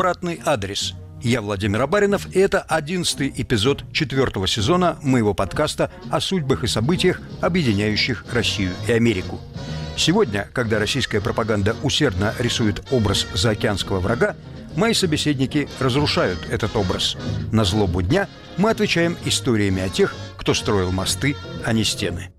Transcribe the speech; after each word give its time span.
обратный 0.00 0.40
адрес. 0.46 0.94
Я 1.20 1.42
Владимир 1.42 1.82
Абаринов, 1.82 2.34
и 2.34 2.38
это 2.38 2.62
одиннадцатый 2.62 3.30
эпизод 3.36 3.84
четвертого 3.92 4.48
сезона 4.48 4.98
моего 5.02 5.34
подкаста 5.34 5.90
о 6.10 6.22
судьбах 6.22 6.64
и 6.64 6.68
событиях, 6.68 7.20
объединяющих 7.42 8.24
Россию 8.32 8.72
и 8.88 8.92
Америку. 8.92 9.38
Сегодня, 9.98 10.48
когда 10.54 10.78
российская 10.78 11.20
пропаганда 11.20 11.76
усердно 11.82 12.32
рисует 12.38 12.82
образ 12.90 13.26
заокеанского 13.34 14.00
врага, 14.00 14.36
мои 14.74 14.94
собеседники 14.94 15.68
разрушают 15.78 16.38
этот 16.48 16.74
образ. 16.76 17.18
На 17.52 17.64
злобу 17.64 18.00
дня 18.00 18.26
мы 18.56 18.70
отвечаем 18.70 19.18
историями 19.26 19.82
о 19.82 19.90
тех, 19.90 20.14
кто 20.38 20.54
строил 20.54 20.92
мосты, 20.92 21.36
а 21.66 21.74
не 21.74 21.84
стены. 21.84 22.32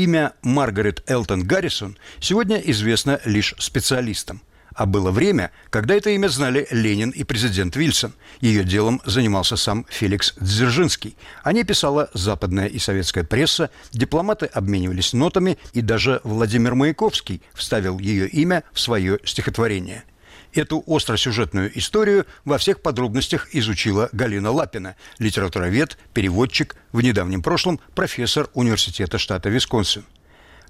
Имя 0.00 0.32
Маргарет 0.40 1.02
Элтон 1.10 1.42
Гаррисон 1.42 1.98
сегодня 2.20 2.56
известно 2.56 3.20
лишь 3.26 3.54
специалистам. 3.58 4.40
А 4.74 4.86
было 4.86 5.10
время, 5.10 5.50
когда 5.68 5.94
это 5.94 6.08
имя 6.08 6.28
знали 6.28 6.66
Ленин 6.70 7.10
и 7.10 7.22
президент 7.22 7.76
Вильсон. 7.76 8.14
Ее 8.40 8.64
делом 8.64 9.02
занимался 9.04 9.56
сам 9.56 9.84
Феликс 9.90 10.32
Дзержинский. 10.40 11.18
О 11.42 11.52
ней 11.52 11.64
писала 11.64 12.08
западная 12.14 12.66
и 12.66 12.78
советская 12.78 13.24
пресса, 13.24 13.68
дипломаты 13.92 14.46
обменивались 14.46 15.12
нотами, 15.12 15.58
и 15.74 15.82
даже 15.82 16.22
Владимир 16.24 16.74
Маяковский 16.74 17.42
вставил 17.52 17.98
ее 17.98 18.26
имя 18.26 18.64
в 18.72 18.80
свое 18.80 19.18
стихотворение. 19.26 20.04
Эту 20.52 20.82
остросюжетную 20.86 21.76
историю 21.78 22.26
во 22.44 22.58
всех 22.58 22.82
подробностях 22.82 23.48
изучила 23.52 24.08
Галина 24.12 24.50
Лапина, 24.50 24.96
литературовед, 25.18 25.96
переводчик, 26.12 26.76
в 26.92 27.00
недавнем 27.00 27.42
прошлом 27.42 27.78
профессор 27.94 28.48
университета 28.54 29.18
штата 29.18 29.48
Висконсин. 29.48 30.04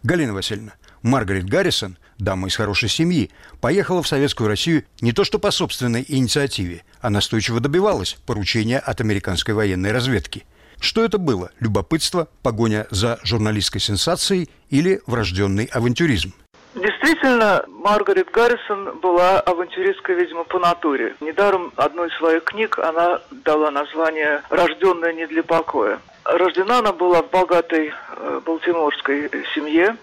Галина 0.02 0.34
Васильевна, 0.34 0.72
Маргарет 1.02 1.46
Гаррисон, 1.46 1.96
дама 2.18 2.48
из 2.48 2.56
хорошей 2.56 2.88
семьи, 2.90 3.30
поехала 3.60 4.02
в 4.02 4.08
Советскую 4.08 4.48
Россию 4.48 4.84
не 5.00 5.12
то 5.12 5.24
что 5.24 5.38
по 5.38 5.50
собственной 5.50 6.04
инициативе, 6.06 6.84
а 7.00 7.08
настойчиво 7.08 7.60
добивалась 7.60 8.18
поручения 8.26 8.78
от 8.78 9.00
американской 9.00 9.54
военной 9.54 9.92
разведки. 9.92 10.44
Что 10.78 11.04
это 11.04 11.18
было? 11.18 11.50
Любопытство, 11.58 12.28
погоня 12.42 12.86
за 12.90 13.18
журналистской 13.22 13.80
сенсацией 13.80 14.50
или 14.70 15.02
врожденный 15.06 15.66
авантюризм? 15.66 16.34
Действительно, 16.74 17.64
Маргарет 17.66 18.30
Гаррисон 18.30 18.98
была 19.00 19.40
авантюристкой, 19.40 20.14
видимо, 20.14 20.44
по 20.44 20.60
натуре. 20.60 21.16
Недаром 21.20 21.72
одной 21.76 22.08
из 22.08 22.16
своих 22.18 22.44
книг 22.44 22.78
она 22.78 23.20
дала 23.30 23.72
название 23.72 24.42
«Рожденная 24.50 25.12
не 25.12 25.26
для 25.26 25.42
покоя». 25.42 25.98
Рождена 26.24 26.78
она 26.78 26.92
была 26.92 27.22
в 27.22 27.30
богатой 27.30 27.92
э, 27.92 28.40
балтиморской 28.44 29.30
семье, 29.52 29.96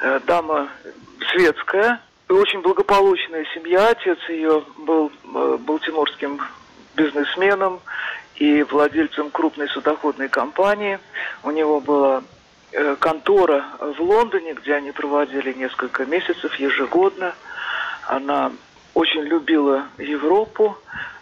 э, 0.00 0.20
дама 0.26 0.68
светская, 1.30 2.00
очень 2.28 2.62
благополучная 2.62 3.44
семья. 3.54 3.88
Отец 3.88 4.18
ее 4.28 4.62
был 4.78 5.12
э, 5.34 5.58
балтиморским 5.60 6.40
бизнесменом 6.96 7.80
и 8.36 8.62
владельцем 8.62 9.30
крупной 9.30 9.68
судоходной 9.68 10.28
компании. 10.28 10.98
У 11.42 11.50
него 11.50 11.80
была 11.80 12.22
контора 12.98 13.64
в 13.80 14.00
Лондоне, 14.00 14.54
где 14.54 14.74
они 14.74 14.92
проводили 14.92 15.52
несколько 15.52 16.04
месяцев 16.04 16.54
ежегодно. 16.56 17.34
Она 18.06 18.52
очень 18.94 19.22
любила 19.22 19.86
Европу, 19.98 20.76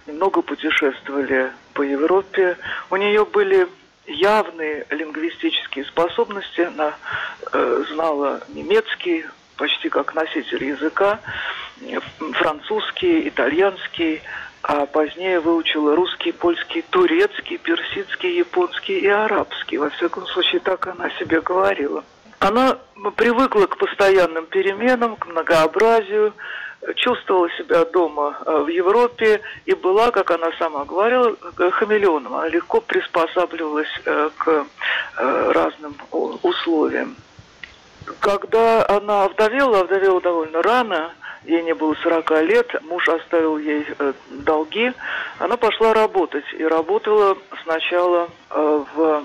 много 0.06 0.42
путешествовали 0.42 1.52
по 1.74 1.82
Европе. 1.82 2.56
У 2.90 2.96
нее 2.96 3.24
были 3.24 3.68
явные 4.06 4.86
лингвистические 4.90 5.84
способности. 5.84 6.62
Она 6.62 6.94
э, 7.52 7.84
знала 7.92 8.40
немецкий 8.48 9.26
почти 9.56 9.88
как 9.88 10.14
носитель 10.14 10.64
языка, 10.64 11.20
французский, 12.34 13.28
итальянский, 13.28 14.22
а 14.68 14.84
позднее 14.84 15.38
выучила 15.38 15.94
русский, 15.94 16.32
польский, 16.32 16.82
турецкий, 16.90 17.56
персидский, 17.56 18.38
японский 18.38 18.98
и 18.98 19.06
арабский. 19.06 19.78
Во 19.78 19.90
всяком 19.90 20.26
случае, 20.26 20.60
так 20.60 20.88
она 20.88 21.08
себе 21.20 21.40
говорила. 21.40 22.02
Она 22.40 22.76
привыкла 23.14 23.66
к 23.66 23.76
постоянным 23.76 24.46
переменам, 24.46 25.14
к 25.14 25.26
многообразию, 25.26 26.32
чувствовала 26.96 27.48
себя 27.50 27.84
дома 27.84 28.38
э, 28.44 28.58
в 28.58 28.66
Европе 28.66 29.40
и 29.66 29.74
была, 29.74 30.10
как 30.10 30.32
она 30.32 30.50
сама 30.58 30.84
говорила, 30.84 31.36
хамелеоном. 31.56 32.34
Она 32.34 32.48
легко 32.48 32.80
приспосабливалась 32.80 34.00
э, 34.04 34.30
к 34.36 34.66
э, 35.16 35.52
разным 35.52 35.94
условиям. 36.42 37.14
Когда 38.18 38.84
она 38.88 39.26
овдовела, 39.26 39.82
овдовела 39.82 40.20
довольно 40.20 40.60
рано– 40.60 41.12
ей 41.46 41.62
не 41.62 41.74
было 41.74 41.94
40 41.94 42.30
лет, 42.42 42.82
муж 42.82 43.08
оставил 43.08 43.58
ей 43.58 43.86
э, 43.98 44.12
долги, 44.30 44.92
она 45.38 45.56
пошла 45.56 45.94
работать. 45.94 46.44
И 46.52 46.64
работала 46.64 47.36
сначала 47.62 48.28
э, 48.50 48.84
в 48.94 49.24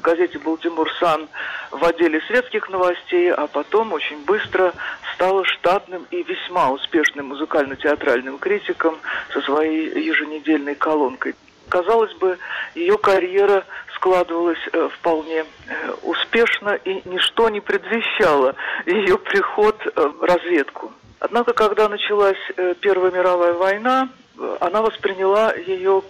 газете 0.00 0.38
«Балтимор 0.38 0.90
Сан» 1.00 1.28
в 1.70 1.84
отделе 1.84 2.20
светских 2.28 2.68
новостей, 2.68 3.32
а 3.32 3.46
потом 3.46 3.92
очень 3.92 4.24
быстро 4.24 4.72
стала 5.14 5.44
штатным 5.44 6.06
и 6.10 6.22
весьма 6.22 6.70
успешным 6.70 7.26
музыкально-театральным 7.28 8.38
критиком 8.38 8.96
со 9.32 9.40
своей 9.40 9.88
еженедельной 10.04 10.74
колонкой. 10.74 11.34
Казалось 11.68 12.14
бы, 12.14 12.38
ее 12.76 12.96
карьера 12.96 13.64
складывалась 13.94 14.58
э, 14.72 14.88
вполне 14.98 15.44
успешно, 16.02 16.78
и 16.84 17.02
ничто 17.08 17.48
не 17.48 17.60
предвещало 17.60 18.54
ее 18.84 19.18
приход 19.18 19.76
в 19.96 20.22
разведку. 20.22 20.92
Однако, 21.18 21.52
когда 21.52 21.88
началась 21.88 22.36
э, 22.56 22.74
Первая 22.80 23.10
мировая 23.10 23.54
война, 23.54 24.08
э, 24.38 24.56
она 24.60 24.82
восприняла 24.82 25.54
ее 25.54 26.02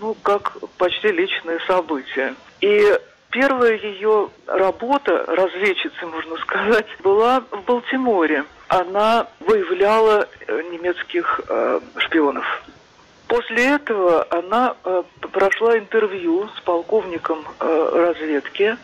ну, 0.00 0.14
как 0.22 0.56
почти 0.78 1.08
личное 1.08 1.58
событие. 1.66 2.34
И 2.60 2.98
первая 3.30 3.76
ее 3.76 4.30
работа, 4.46 5.24
разведчицы, 5.26 6.06
можно 6.06 6.36
сказать, 6.38 6.86
была 7.02 7.40
в 7.50 7.62
Балтиморе. 7.64 8.44
Она 8.68 9.26
выявляла 9.40 10.28
э, 10.46 10.62
немецких 10.70 11.40
э, 11.48 11.80
шпионов. 11.98 12.44
После 13.26 13.64
этого 13.64 14.26
она 14.30 14.76
э, 14.84 15.02
прошла 15.32 15.78
интервью 15.78 16.48
с 16.56 16.60
полковником 16.60 17.44
э, 17.60 17.90
разведки, 17.94 18.76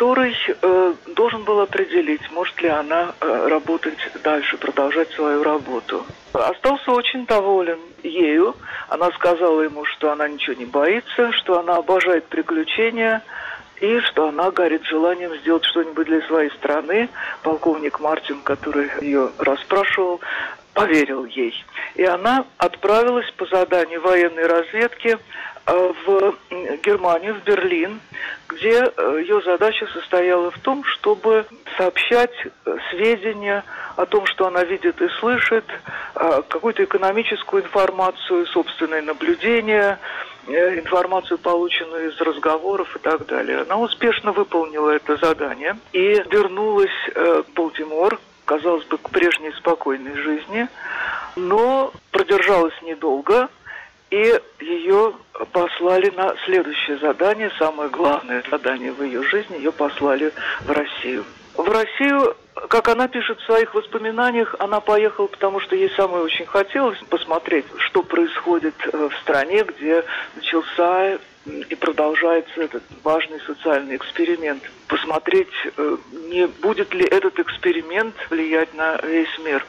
который 0.00 0.34
э, 0.48 0.94
должен 1.14 1.44
был 1.44 1.60
определить, 1.60 2.22
может 2.32 2.58
ли 2.62 2.70
она 2.70 3.12
э, 3.20 3.48
работать 3.48 3.98
дальше, 4.24 4.56
продолжать 4.56 5.10
свою 5.10 5.42
работу. 5.42 6.06
Остался 6.32 6.92
очень 6.92 7.26
доволен 7.26 7.78
ею. 8.02 8.56
Она 8.88 9.10
сказала 9.10 9.60
ему, 9.60 9.84
что 9.84 10.10
она 10.10 10.26
ничего 10.26 10.56
не 10.56 10.64
боится, 10.64 11.32
что 11.32 11.58
она 11.58 11.76
обожает 11.76 12.24
приключения 12.24 13.22
и 13.82 14.00
что 14.00 14.28
она 14.28 14.50
горит 14.50 14.84
желанием 14.84 15.36
сделать 15.40 15.66
что-нибудь 15.66 16.06
для 16.06 16.26
своей 16.28 16.50
страны. 16.52 17.10
Полковник 17.42 18.00
Мартин, 18.00 18.40
который 18.40 18.88
ее 19.02 19.30
расспрашивал, 19.36 20.22
поверил 20.72 21.26
ей. 21.26 21.52
И 21.96 22.04
она 22.04 22.46
отправилась 22.56 23.30
по 23.32 23.44
заданию 23.44 24.00
военной 24.00 24.46
разведки 24.46 25.18
в 25.66 26.34
Германию, 26.84 27.34
в 27.34 27.44
Берлин, 27.44 28.00
где 28.48 28.84
э, 28.84 29.18
ее 29.20 29.40
задача 29.42 29.86
состояла 29.92 30.50
в 30.50 30.58
том, 30.58 30.84
чтобы 30.84 31.46
сообщать 31.76 32.32
э, 32.44 32.76
сведения 32.90 33.64
о 33.96 34.06
том, 34.06 34.26
что 34.26 34.46
она 34.46 34.64
видит 34.64 35.00
и 35.02 35.08
слышит, 35.20 35.64
какую-то 36.14 36.84
экономическую 36.84 37.62
информацию, 37.62 38.46
собственные 38.46 39.02
наблюдения, 39.02 39.98
информацию, 40.46 41.38
полученную 41.38 42.10
из 42.10 42.20
разговоров 42.20 42.96
и 42.96 42.98
так 42.98 43.26
далее. 43.26 43.60
Она 43.62 43.76
успешно 43.76 44.32
выполнила 44.32 44.90
это 44.90 45.16
задание 45.16 45.76
и 45.92 46.22
вернулась 46.30 46.90
в 47.14 47.44
Балтимор, 47.54 48.18
казалось 48.46 48.84
бы, 48.86 48.96
к 48.98 49.10
прежней 49.10 49.52
спокойной 49.52 50.16
жизни, 50.16 50.68
но 51.36 51.92
продержалась 52.10 52.74
недолго, 52.82 53.48
и 54.10 54.40
ее 54.60 55.14
послали 55.52 56.10
на 56.10 56.34
следующее 56.44 56.98
задание, 56.98 57.50
самое 57.58 57.88
главное 57.90 58.42
задание 58.50 58.92
в 58.92 59.02
ее 59.02 59.22
жизни, 59.22 59.56
ее 59.56 59.72
послали 59.72 60.32
в 60.62 60.70
Россию. 60.70 61.24
В 61.56 61.68
Россию, 61.68 62.36
как 62.68 62.88
она 62.88 63.08
пишет 63.08 63.38
в 63.38 63.44
своих 63.44 63.74
воспоминаниях, 63.74 64.54
она 64.58 64.80
поехала, 64.80 65.26
потому 65.26 65.60
что 65.60 65.76
ей 65.76 65.90
самой 65.90 66.22
очень 66.22 66.46
хотелось 66.46 66.98
посмотреть, 67.08 67.66
что 67.78 68.02
происходит 68.02 68.74
э, 68.92 69.08
в 69.08 69.14
стране, 69.20 69.64
где 69.64 70.04
начался 70.36 71.18
и 71.46 71.74
продолжается 71.74 72.62
этот 72.62 72.82
важный 73.02 73.40
социальный 73.40 73.96
эксперимент. 73.96 74.62
Посмотреть, 74.88 75.48
э, 75.76 75.96
не 76.28 76.46
будет 76.46 76.94
ли 76.94 77.04
этот 77.04 77.38
эксперимент 77.38 78.14
влиять 78.30 78.72
на 78.74 78.96
весь 79.02 79.38
мир. 79.44 79.64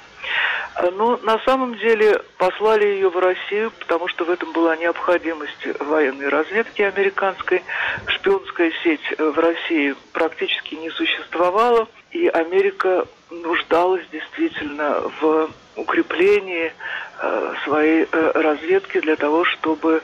Но 0.94 1.18
на 1.18 1.38
самом 1.40 1.76
деле 1.78 2.22
послали 2.38 2.86
ее 2.86 3.10
в 3.10 3.18
Россию, 3.18 3.72
потому 3.80 4.08
что 4.08 4.24
в 4.24 4.30
этом 4.30 4.52
была 4.52 4.76
необходимость 4.78 5.68
военной 5.80 6.30
разведки 6.30 6.82
американской. 6.82 7.62
Шпионская 8.08 8.72
сеть 8.84 9.20
в 9.20 9.38
России 9.38 9.96
практически 10.14 10.76
не 10.76 10.90
существовала, 10.90 11.88
и 12.12 12.28
Америка 12.28 13.06
нуждалась 13.30 14.06
действительно 14.12 15.02
в 15.20 15.50
укреплении 15.76 16.74
э, 17.22 17.54
своей 17.64 18.08
э, 18.12 18.32
разведки 18.36 19.00
для 19.00 19.16
того, 19.16 19.46
чтобы 19.46 20.02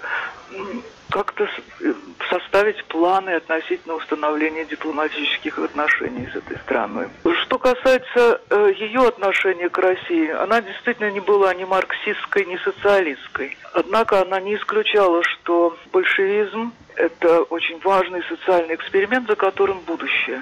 как-то 1.10 1.48
э, 1.82 1.94
составить 2.30 2.84
планы 2.86 3.32
относительно 3.32 3.96
установления 3.96 4.66
дипломатических 4.66 5.58
отношений 5.60 6.28
с 6.32 6.36
этой 6.36 6.58
страной. 6.58 7.08
Что 7.44 7.58
касается 7.58 8.42
э, 8.50 8.72
ее 8.78 9.08
отношения 9.08 9.70
к 9.70 9.78
России, 9.78 10.30
она 10.30 10.62
действительно 10.62 11.12
не 11.12 11.20
была 11.20 11.54
ни 11.54 11.64
марксистской, 11.64 12.46
ни 12.46 12.58
социалистской. 12.58 13.58
Однако 13.74 14.22
она 14.22 14.40
не 14.40 14.56
исключала, 14.56 15.24
что 15.24 15.78
большевизм 15.92 16.74
это 16.96 17.44
очень 17.44 17.80
важный 17.84 18.24
социальный 18.24 18.74
эксперимент, 18.74 19.28
за 19.28 19.36
которым 19.36 19.80
будущее. 19.82 20.42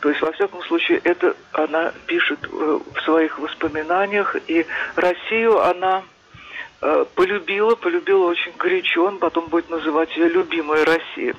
То 0.00 0.08
есть, 0.10 0.20
во 0.20 0.32
всяком 0.32 0.62
случае, 0.64 1.00
это 1.04 1.36
она 1.52 1.92
пишет 2.06 2.40
э, 2.42 2.48
в 2.94 3.00
своих 3.02 3.38
воспоминаниях, 3.38 4.36
и 4.48 4.66
Россию 4.96 5.60
она 5.62 6.02
полюбила, 7.14 7.74
полюбила 7.76 8.26
очень 8.26 8.52
горячо, 8.58 9.06
он 9.06 9.18
потом 9.18 9.48
будет 9.48 9.70
называть 9.70 10.14
ее 10.16 10.28
«любимая 10.28 10.84
Россия». 10.84 11.34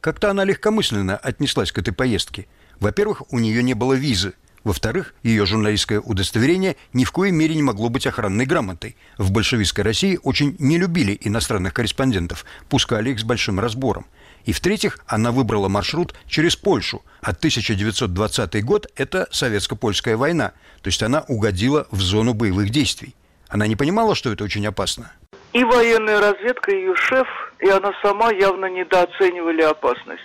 Как-то 0.00 0.30
она 0.30 0.44
легкомысленно 0.44 1.16
отнеслась 1.16 1.72
к 1.72 1.78
этой 1.78 1.92
поездке. 1.92 2.46
Во-первых, 2.80 3.22
у 3.32 3.38
нее 3.38 3.62
не 3.62 3.74
было 3.74 3.94
визы. 3.94 4.34
Во-вторых, 4.64 5.14
ее 5.22 5.46
журналистское 5.46 6.00
удостоверение 6.00 6.76
ни 6.92 7.04
в 7.04 7.12
коей 7.12 7.32
мере 7.32 7.54
не 7.54 7.62
могло 7.62 7.88
быть 7.88 8.06
охранной 8.06 8.44
грамотой. 8.44 8.96
В 9.16 9.30
большевистской 9.30 9.84
России 9.84 10.18
очень 10.22 10.56
не 10.58 10.78
любили 10.78 11.18
иностранных 11.20 11.74
корреспондентов, 11.74 12.44
пускали 12.68 13.10
их 13.10 13.20
с 13.20 13.24
большим 13.24 13.60
разбором. 13.60 14.06
И 14.44 14.52
в-третьих, 14.52 14.98
она 15.06 15.30
выбрала 15.30 15.68
маршрут 15.68 16.14
через 16.26 16.56
Польшу. 16.56 17.02
А 17.20 17.30
1920 17.30 18.64
год– 18.64 18.86
это 18.96 19.28
советско-польская 19.30 20.16
война. 20.16 20.52
То 20.82 20.88
есть 20.88 21.02
она 21.02 21.24
угодила 21.28 21.86
в 21.90 22.00
зону 22.00 22.34
боевых 22.34 22.70
действий. 22.70 23.14
Она 23.48 23.66
не 23.66 23.76
понимала, 23.76 24.14
что 24.14 24.32
это 24.32 24.44
очень 24.44 24.66
опасно? 24.66 25.12
И 25.52 25.64
военная 25.64 26.20
разведка, 26.20 26.72
и 26.72 26.76
ее 26.76 26.94
шеф, 26.94 27.26
и 27.60 27.68
она 27.68 27.92
сама 28.02 28.30
явно 28.32 28.66
недооценивали 28.66 29.62
опасность. 29.62 30.22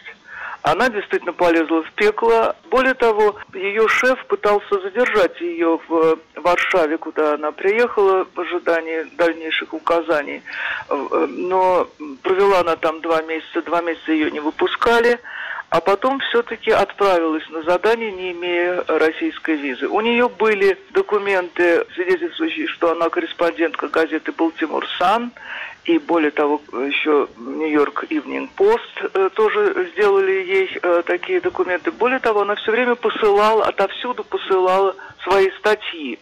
Она 0.64 0.90
действительно 0.90 1.34
полезла 1.34 1.84
в 1.84 1.92
пекло. 1.92 2.56
Более 2.72 2.94
того, 2.94 3.36
ее 3.54 3.88
шеф 3.90 4.26
пытался 4.28 4.80
задержать 4.80 5.40
ее 5.42 5.78
в 5.90 6.18
Варшаве, 6.36 6.98
куда 6.98 7.34
она 7.34 7.52
приехала 7.52 8.26
в 8.34 8.40
ожидании 8.40 9.04
дальнейших 9.18 9.74
указаний. 9.74 10.42
Но 10.90 11.88
провела 12.22 12.62
она 12.62 12.78
там 12.78 13.02
два 13.02 13.22
месяца, 13.24 13.62
два 13.62 13.82
месяца 13.82 14.14
ее 14.14 14.32
не 14.32 14.40
выпускали 14.40 15.20
а 15.74 15.82
потом 15.82 16.20
все-таки 16.20 16.70
отправилась 16.70 17.50
на 17.50 17.64
задание, 17.64 18.12
не 18.12 18.32
имея 18.34 18.84
российской 18.88 19.56
визы. 19.56 19.88
У 19.88 20.02
нее 20.02 20.30
были 20.30 20.78
документы, 20.92 21.84
свидетельствующие, 21.96 22.68
что 22.68 22.92
она 22.92 23.10
корреспондентка 23.10 23.88
газеты 23.88 24.32
«Балтимор 24.34 24.88
Сан», 25.00 25.32
и 25.86 25.98
более 25.98 26.32
того, 26.32 26.62
еще 26.72 27.28
Нью-Йорк 27.38 28.06
Ивнинг 28.10 28.52
Пост 28.52 29.04
э, 29.14 29.30
тоже 29.34 29.90
сделали 29.94 30.32
ей 30.32 30.70
э, 30.82 31.04
такие 31.06 31.42
документы. 31.42 31.92
Более 31.92 32.20
того, 32.20 32.42
она 32.42 32.56
все 32.56 32.72
время 32.72 32.96
посылала, 32.96 33.66
отовсюду 33.66 34.24
посылала 34.24 34.96
свои 35.24 35.50
статьи. 35.60 36.20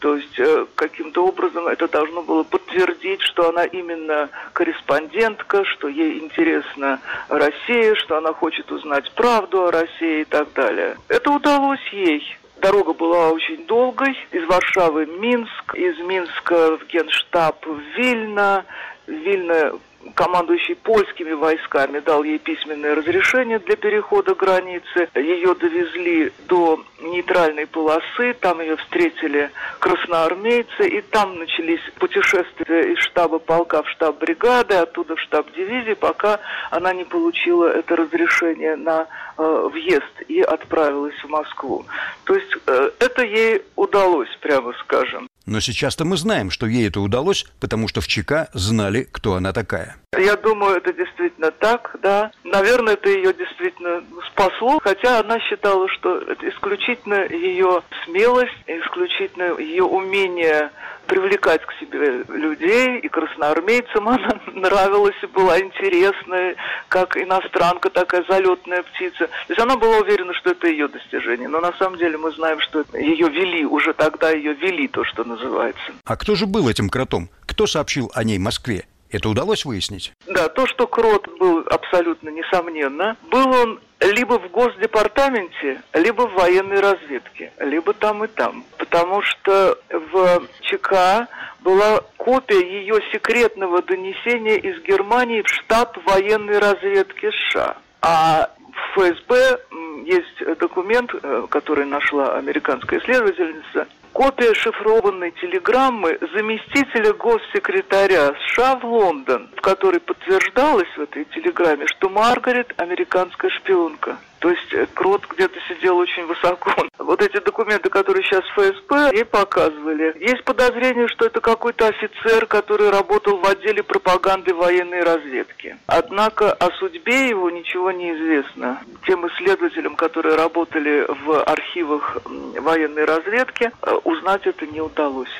То 0.00 0.16
есть 0.16 0.38
э, 0.38 0.66
каким-то 0.74 1.26
образом 1.26 1.66
это 1.66 1.88
должно 1.88 2.22
было 2.22 2.42
подтвердить, 2.42 3.22
что 3.22 3.48
она 3.48 3.64
именно 3.64 4.28
корреспондентка, 4.52 5.64
что 5.64 5.88
ей 5.88 6.18
интересна 6.18 7.00
Россия, 7.28 7.94
что 7.94 8.18
она 8.18 8.32
хочет 8.34 8.70
узнать 8.70 9.10
правду 9.12 9.64
о 9.64 9.70
России 9.70 10.20
и 10.20 10.24
так 10.24 10.52
далее. 10.52 10.96
Это 11.08 11.30
удалось 11.30 11.84
ей. 11.92 12.22
Дорога 12.60 12.92
была 12.92 13.30
очень 13.30 13.66
долгой. 13.66 14.16
Из 14.32 14.44
Варшавы 14.46 15.06
в 15.06 15.20
Минск, 15.20 15.74
из 15.74 15.98
Минска 16.00 16.76
в 16.76 16.86
Генштаб 16.86 17.64
в 17.64 17.78
Вильно, 17.96 18.64
Вильно 19.08 19.72
командующий 20.14 20.76
польскими 20.76 21.32
войсками 21.32 21.98
дал 22.00 22.22
ей 22.22 22.38
письменное 22.38 22.94
разрешение 22.94 23.58
для 23.58 23.76
перехода 23.76 24.34
границы. 24.34 25.08
Ее 25.14 25.54
довезли 25.54 26.32
до 26.46 26.82
нейтральной 27.00 27.66
полосы, 27.66 28.34
там 28.40 28.60
ее 28.60 28.76
встретили 28.76 29.50
красноармейцы, 29.78 30.88
и 30.88 31.00
там 31.00 31.38
начались 31.38 31.80
путешествия 31.98 32.92
из 32.92 32.98
штаба 32.98 33.38
полка 33.38 33.82
в 33.82 33.88
штаб 33.90 34.18
бригады, 34.18 34.74
оттуда 34.74 35.16
в 35.16 35.20
штаб 35.20 35.50
дивизии, 35.52 35.94
пока 35.94 36.40
она 36.70 36.92
не 36.92 37.04
получила 37.04 37.66
это 37.66 37.96
разрешение 37.96 38.76
на 38.76 39.06
э, 39.36 39.68
въезд 39.72 40.22
и 40.28 40.40
отправилась 40.40 41.18
в 41.22 41.28
Москву. 41.28 41.84
То 42.24 42.34
есть 42.34 42.56
э, 42.66 42.90
это 42.98 43.24
ей 43.24 43.62
удалось, 43.76 44.34
прямо 44.40 44.72
скажем. 44.80 45.27
Но 45.48 45.60
сейчас-то 45.60 46.04
мы 46.04 46.18
знаем, 46.18 46.50
что 46.50 46.66
ей 46.66 46.88
это 46.88 47.00
удалось, 47.00 47.46
потому 47.58 47.88
что 47.88 48.02
в 48.02 48.06
ЧК 48.06 48.48
знали, 48.52 49.08
кто 49.10 49.32
она 49.32 49.54
такая. 49.54 49.96
Я 50.12 50.36
думаю, 50.36 50.76
это 50.76 50.92
действительно 50.92 51.50
так, 51.50 51.96
да. 52.02 52.30
Наверное, 52.44 52.94
это 52.94 53.08
ее 53.08 53.32
действительно 53.32 54.04
спасло, 54.30 54.78
хотя 54.82 55.20
она 55.20 55.40
считала, 55.40 55.88
что 55.88 56.18
это 56.18 56.46
исключительно 56.50 57.26
ее 57.30 57.80
смелость, 58.04 58.58
исключительно 58.66 59.58
ее 59.58 59.84
умение 59.84 60.70
привлекать 61.08 61.62
к 61.64 61.72
себе 61.80 62.22
людей, 62.28 62.98
и 62.98 63.08
красноармейцам 63.08 64.08
она 64.08 64.40
нравилась 64.54 65.16
и 65.22 65.26
была 65.26 65.58
интересная, 65.60 66.54
как 66.88 67.16
иностранка, 67.16 67.90
такая 67.90 68.24
залетная 68.28 68.82
птица. 68.82 69.26
То 69.26 69.48
есть 69.48 69.60
она 69.60 69.76
была 69.76 69.98
уверена, 69.98 70.32
что 70.34 70.50
это 70.50 70.68
ее 70.68 70.86
достижение. 70.88 71.48
Но 71.48 71.60
на 71.60 71.72
самом 71.72 71.98
деле 71.98 72.16
мы 72.18 72.30
знаем, 72.32 72.60
что 72.60 72.84
ее 72.92 73.28
вели, 73.28 73.64
уже 73.64 73.92
тогда 73.94 74.30
ее 74.30 74.52
вели, 74.54 74.86
то, 74.86 75.02
что 75.04 75.24
называется. 75.24 75.92
А 76.04 76.16
кто 76.16 76.36
же 76.36 76.46
был 76.46 76.68
этим 76.68 76.88
кротом? 76.88 77.28
Кто 77.46 77.66
сообщил 77.66 78.10
о 78.14 78.22
ней 78.22 78.38
Москве? 78.38 78.84
Это 79.10 79.28
удалось 79.30 79.64
выяснить? 79.64 80.12
Да, 80.26 80.48
то, 80.48 80.66
что 80.66 80.86
Крот 80.86 81.28
был 81.38 81.64
абсолютно 81.70 82.28
несомненно. 82.28 83.16
Был 83.30 83.48
он 83.48 83.80
либо 84.00 84.38
в 84.38 84.50
Госдепартаменте, 84.50 85.82
либо 85.94 86.28
в 86.28 86.34
военной 86.34 86.80
разведке, 86.80 87.52
либо 87.58 87.94
там 87.94 88.24
и 88.24 88.28
там. 88.28 88.64
Потому 88.76 89.22
что 89.22 89.78
в 90.12 90.42
ЧК 90.62 91.28
была 91.60 92.00
копия 92.16 92.60
ее 92.60 93.00
секретного 93.12 93.82
донесения 93.82 94.56
из 94.56 94.82
Германии 94.82 95.42
в 95.42 95.48
штаб 95.48 95.98
военной 96.06 96.58
разведки 96.58 97.30
США. 97.30 97.76
А 98.00 98.50
в 98.72 99.00
ФСБ 99.00 99.60
есть 100.04 100.58
документ, 100.58 101.10
э, 101.14 101.46
который 101.50 101.84
нашла 101.84 102.36
американская 102.36 103.00
исследовательница, 103.00 103.86
копия 104.12 104.54
шифрованной 104.54 105.32
телеграммы 105.32 106.18
заместителя 106.34 107.12
госсекретаря 107.12 108.34
США 108.46 108.76
в 108.76 108.84
Лондон, 108.84 109.48
в 109.56 109.60
которой 109.60 110.00
подтверждалось 110.00 110.88
в 110.96 111.00
этой 111.02 111.24
телеграмме, 111.26 111.86
что 111.86 112.08
Маргарет 112.08 112.72
американская 112.78 113.50
шпионка. 113.50 114.16
То 114.38 114.50
есть 114.50 114.72
э, 114.72 114.86
Крот 114.94 115.26
где-то 115.28 115.58
сидел 115.68 115.96
очень 115.98 116.26
высоко. 116.26 116.72
Вот 116.98 117.22
эти 117.22 117.42
документы, 117.42 117.88
которые 117.88 118.22
сейчас 118.22 118.44
ФСБ 118.54 119.12
ей 119.14 119.24
показывали. 119.24 120.14
Есть 120.20 120.44
подозрение, 120.44 121.08
что 121.08 121.24
это 121.24 121.40
какой-то 121.40 121.86
офицер, 121.86 122.44
который 122.44 122.90
работал 122.90 123.38
в 123.38 123.46
отделе 123.46 123.82
пропаганды 123.82 124.52
военной 124.52 125.02
разведки. 125.02 125.78
Однако 125.86 126.52
о 126.52 126.70
судьбе 126.72 127.28
его 127.28 127.48
ничего 127.50 127.92
не 127.92 128.12
известно. 128.14 128.82
Тем 129.06 129.26
исследователям, 129.28 129.96
которые 129.96 130.36
работали 130.36 131.06
в 131.24 131.42
архивах 131.44 132.18
военной 132.26 133.06
разведки, 133.06 133.70
э, 133.82 133.94
узнать 134.04 134.46
это 134.46 134.66
не 134.66 134.82
удалось. 134.82 135.32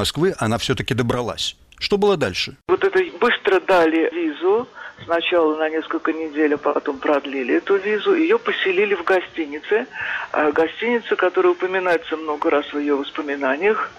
Москвы 0.00 0.34
она 0.38 0.56
все-таки 0.56 0.94
добралась. 0.94 1.56
Что 1.78 1.98
было 1.98 2.16
дальше? 2.16 2.56
Вот 2.68 2.82
это 2.82 2.98
быстро 3.20 3.60
дали 3.60 4.08
визу, 4.14 4.66
сначала 5.04 5.56
на 5.56 5.68
несколько 5.68 6.14
недель, 6.14 6.54
а 6.54 6.56
потом 6.56 6.96
продлили 6.96 7.56
эту 7.56 7.76
визу. 7.76 8.14
Ее 8.14 8.38
поселили 8.38 8.94
в 8.94 9.04
гостинице. 9.04 9.86
А 10.32 10.52
гостиница, 10.52 11.16
которая 11.16 11.52
упоминается 11.52 12.16
много 12.16 12.48
раз 12.48 12.64
в 12.72 12.78
ее 12.78 12.94
воспоминаниях, 12.94 13.90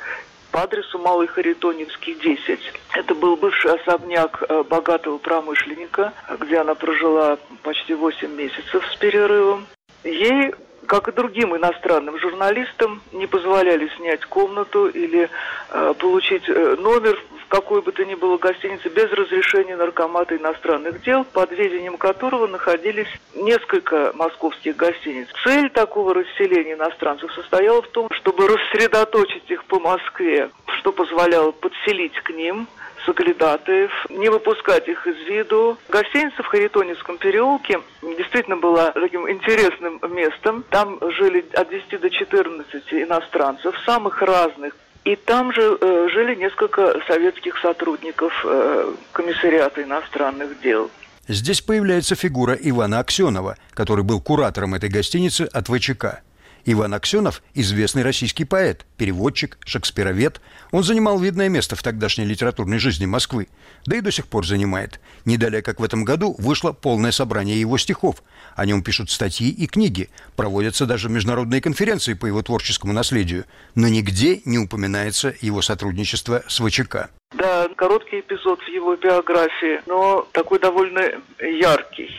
по 0.52 0.64
адресу 0.64 0.98
Малый 0.98 1.28
Харитоневский, 1.28 2.16
10. 2.16 2.60
Это 2.96 3.14
был 3.14 3.38
бывший 3.38 3.76
особняк 3.76 4.44
э, 4.50 4.64
богатого 4.64 5.20
промышленника, 5.20 6.14
где 6.40 6.58
она 6.58 6.74
прожила 6.74 7.38
почти 7.62 7.94
8 7.94 8.28
месяцев 8.36 8.84
с 8.92 8.96
перерывом. 8.96 9.68
Ей 10.04 10.56
как 10.88 11.08
и 11.08 11.12
другим 11.12 11.56
иностранным 11.56 12.20
журналистам, 12.20 13.02
не 13.12 13.28
позволяли 13.28 13.90
снять 13.98 14.26
комнату 14.26 14.88
или 14.88 15.30
э, 15.70 15.94
получить 16.00 16.48
э, 16.48 16.76
номер 16.80 17.18
в 17.44 17.48
какой 17.48 17.82
бы 17.82 17.92
то 17.92 18.06
ни 18.06 18.16
было 18.16 18.38
гостинице 18.38 18.90
без 18.90 19.12
разрешения 19.12 19.76
наркомата 19.76 20.38
иностранных 20.38 21.02
дел, 21.02 21.26
под 21.26 21.52
ведением 21.52 21.98
которого 21.98 22.48
находились 22.48 23.10
несколько 23.36 24.12
московских 24.16 24.76
гостиниц. 24.76 25.28
Цель 25.44 25.70
такого 25.70 26.14
расселения 26.14 26.74
иностранцев 26.74 27.32
состояла 27.34 27.82
в 27.82 27.88
том, 27.90 28.08
чтобы 28.12 28.48
рассредоточить 28.48 29.50
их 29.50 29.66
по 29.66 29.80
Москве, 29.80 30.50
что 30.80 30.92
позволяло 30.92 31.52
подселить 31.52 32.16
к 32.22 32.30
ним– 32.32 32.68
соглядатаев, 33.06 33.92
не 34.10 34.30
выпускать 34.30 34.88
их 34.88 35.06
из 35.08 35.18
виду. 35.28 35.78
Гостиница 35.90 36.44
в 36.44 36.48
Харитоневском 36.48 37.18
переулке 37.18 37.80
действительно 38.02 38.58
была 38.58 38.92
таким 38.92 39.30
интересным 39.30 40.00
местом. 40.10 40.64
Там 40.70 41.00
жили 41.18 41.46
от 41.54 41.70
10 41.70 42.02
до 42.02 42.10
14 42.10 42.94
иностранцев, 42.94 43.76
самых 43.86 44.22
разных. 44.22 44.76
И 45.04 45.16
там 45.16 45.52
же 45.52 45.78
э, 45.82 46.08
жили 46.12 46.36
несколько 46.36 47.02
советских 47.08 47.58
сотрудников 47.58 48.34
э, 48.46 48.94
комиссариата 49.14 49.82
иностранных 49.82 50.62
дел. 50.62 50.92
Здесь 51.28 51.62
появляется 51.62 52.16
фигура 52.16 52.54
Ивана 52.54 53.00
Аксенова, 53.00 53.58
который 53.72 54.04
был 54.04 54.22
куратором 54.22 54.76
этой 54.76 54.90
гостиницы 54.90 55.50
от 55.52 55.68
ВЧК. 55.70 56.22
Иван 56.66 56.94
Аксенов– 56.94 57.42
известный 57.54 58.04
российский 58.04 58.46
поэт, 58.46 58.86
переводчик, 58.98 59.58
шекспировед. 59.66 60.42
Он 60.72 60.84
занимал 60.84 61.20
видное 61.20 61.50
место 61.50 61.76
в 61.76 61.84
тогдашней 61.84 62.26
литературной 62.26 62.78
жизни 62.80 63.06
Москвы, 63.06 63.48
да 63.86 63.98
и 63.98 64.02
до 64.02 64.12
сих 64.12 64.28
пор 64.28 64.46
занимает. 64.46 65.00
Не 65.26 65.38
далее, 65.38 65.62
как 65.62 65.80
в 65.80 65.84
этом 65.84 66.04
году, 66.04 66.36
вышло 66.38 66.72
полное 66.72 67.12
собрание 67.12 67.60
его 67.60 67.78
стихов. 67.78 68.24
О 68.56 68.66
нем 68.66 68.84
пишут 68.84 69.10
статьи 69.10 69.50
и 69.50 69.68
книги, 69.68 70.10
проводятся 70.36 70.86
даже 70.86 71.10
международные 71.10 71.62
конференции 71.62 72.14
по 72.14 72.26
его 72.26 72.42
творческому 72.42 72.94
наследию, 72.94 73.46
но 73.76 73.88
нигде 73.88 74.42
не 74.46 74.60
упоминается 74.60 75.34
его 75.42 75.62
сотрудничество 75.62 76.44
с 76.48 76.60
ВЧК. 76.60 77.10
Да, 77.34 77.70
короткий 77.78 78.20
эпизод 78.20 78.60
в 78.62 78.68
его 78.68 78.96
биографии, 78.96 79.82
но 79.88 80.28
такой 80.34 80.60
довольно 80.60 81.02
яркий. 81.40 82.10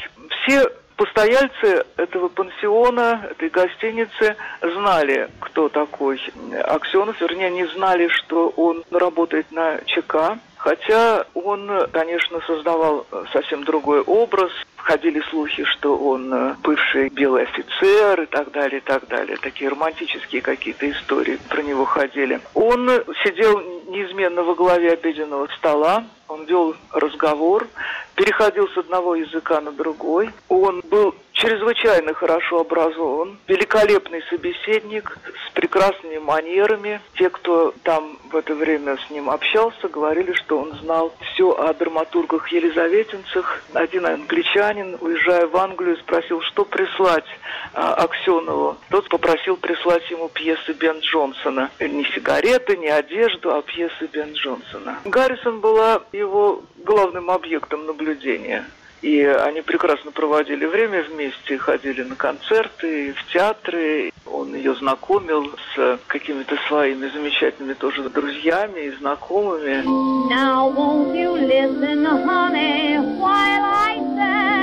Все 0.43 0.67
Постояльцы 1.03 1.85
этого 1.97 2.29
пансиона, 2.29 3.27
этой 3.29 3.49
гостиницы 3.49 4.37
знали, 4.61 5.29
кто 5.41 5.69
такой 5.69 6.21
Аксенов, 6.63 7.21
вернее, 7.21 7.51
не 7.51 7.67
знали, 7.67 8.07
что 8.07 8.51
он 8.51 8.85
работает 8.93 9.51
на 9.51 9.81
ЧК, 9.85 10.39
хотя 10.57 11.27
он, 11.35 11.69
конечно, 11.91 12.41
создавал 12.47 13.05
совсем 13.33 13.65
другой 13.65 14.03
образ. 14.03 14.53
Ходили 14.77 15.21
слухи, 15.31 15.65
что 15.65 15.97
он 15.97 16.57
бывший 16.63 17.09
белый 17.09 17.45
офицер 17.45 18.23
и 18.23 18.27
так 18.27 18.53
далее, 18.53 18.79
и 18.79 18.85
так 18.85 19.09
далее. 19.09 19.37
Такие 19.39 19.71
романтические 19.71 20.41
какие-то 20.41 20.89
истории 20.89 21.37
про 21.49 21.63
него 21.63 21.85
ходили. 21.85 22.41
Он 22.55 22.89
сидел 23.25 23.61
неизменно 23.89 24.45
во 24.45 24.55
главе 24.55 24.93
обеденного 24.93 25.49
стола, 25.59 26.05
он 26.29 26.45
вел 26.45 26.75
разговор, 26.93 27.67
переходил 28.15 28.69
с 28.69 28.77
одного 28.77 29.15
языка 29.15 29.61
на 29.61 29.73
другой. 29.73 30.31
Он 30.49 30.83
был 30.91 31.15
чрезвычайно 31.43 32.15
хорошо 32.15 32.61
образован, 32.61 33.37
великолепный 33.49 34.23
собеседник 34.31 35.19
с 35.49 35.51
прекрасными 35.53 36.19
манерами. 36.19 37.01
Те, 37.15 37.31
кто 37.31 37.75
там 37.83 38.17
в 38.31 38.37
это 38.37 38.55
время 38.55 38.97
с 38.97 39.11
ним 39.11 39.29
общался, 39.29 39.89
говорили, 39.89 40.33
что 40.35 40.61
он 40.61 40.73
знал 40.79 41.13
все 41.33 41.51
о 41.51 41.75
драматургах 41.75 42.47
Елизаветинцах. 42.53 43.65
Один 43.73 44.07
англичанин, 44.07 44.97
уезжая 45.01 45.49
в 45.49 45.57
Англию, 45.57 45.97
спросил, 45.97 46.41
что 46.43 46.65
прислать 46.65 47.27
а, 47.75 47.95
Аксенову. 47.95 48.77
Тот 48.91 49.09
попросил 49.09 49.57
прислать 49.57 50.09
ему 50.11 50.29
пьесы 50.29 50.73
Бен 50.75 51.01
Джонсона. 51.01 51.71
Не 51.81 52.05
сигареты, 52.05 52.77
не 52.77 52.89
одежду, 52.89 53.53
а 53.53 53.63
пьесы 53.63 54.07
Бен 54.13 54.33
Джонсона. 54.35 55.01
Гаррисон 55.05 55.59
была 55.59 56.03
его 56.13 56.63
главным 56.85 57.31
объектом 57.31 57.87
наблюдения. 57.87 58.65
И 59.03 59.21
они 59.25 59.63
прекрасно 59.63 60.13
проводили 60.13 60.65
время 60.65 61.03
вместе, 61.03 61.59
ходили 61.59 62.03
на 62.03 62.15
концерты, 62.15 63.13
в 63.15 63.33
театры. 63.33 64.13
Он 64.27 64.55
ее 64.55 64.77
знакомил 64.77 65.51
с 65.75 65.99
какими-то 66.07 66.57
своими 66.69 67.09
замечательными 67.09 67.75
тоже 67.75 68.09
друзьями 68.09 68.83
и 68.83 68.91
знакомыми. 68.93 69.83
Now 70.31 70.73
won't 70.73 71.17
you 71.17 71.33
listen, 71.33 72.05
honey, 72.05 72.99
while 73.19 73.65
I 73.65 73.99
say, 74.17 74.62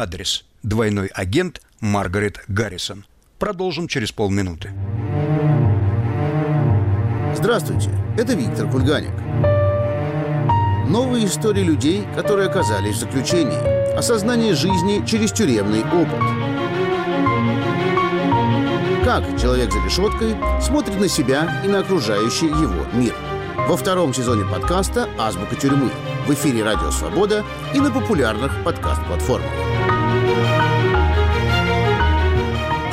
адрес. 0.00 0.44
Двойной 0.62 1.08
агент 1.08 1.60
Маргарет 1.80 2.42
Гаррисон. 2.48 3.04
Продолжим 3.38 3.86
через 3.86 4.12
полминуты. 4.12 4.72
Здравствуйте, 7.34 7.90
это 8.18 8.34
Виктор 8.34 8.68
Кульганик. 8.70 9.12
Новые 10.88 11.26
истории 11.26 11.62
людей, 11.62 12.04
которые 12.16 12.48
оказались 12.48 12.96
в 12.96 13.00
заключении. 13.00 13.94
Осознание 13.96 14.54
жизни 14.54 15.04
через 15.06 15.32
тюремный 15.32 15.82
опыт. 15.84 16.20
Как 19.04 19.24
человек 19.40 19.72
за 19.72 19.84
решеткой 19.84 20.36
смотрит 20.60 20.98
на 20.98 21.08
себя 21.08 21.62
и 21.64 21.68
на 21.68 21.80
окружающий 21.80 22.46
его 22.46 22.86
мир. 22.92 23.14
Во 23.68 23.76
втором 23.76 24.12
сезоне 24.14 24.44
подкаста 24.44 25.08
«Азбука 25.18 25.56
тюрьмы» 25.56 25.90
в 26.26 26.32
эфире 26.32 26.64
«Радио 26.64 26.90
Свобода» 26.90 27.44
и 27.74 27.80
на 27.80 27.90
популярных 27.90 28.52
подкаст-платформах. 28.64 29.69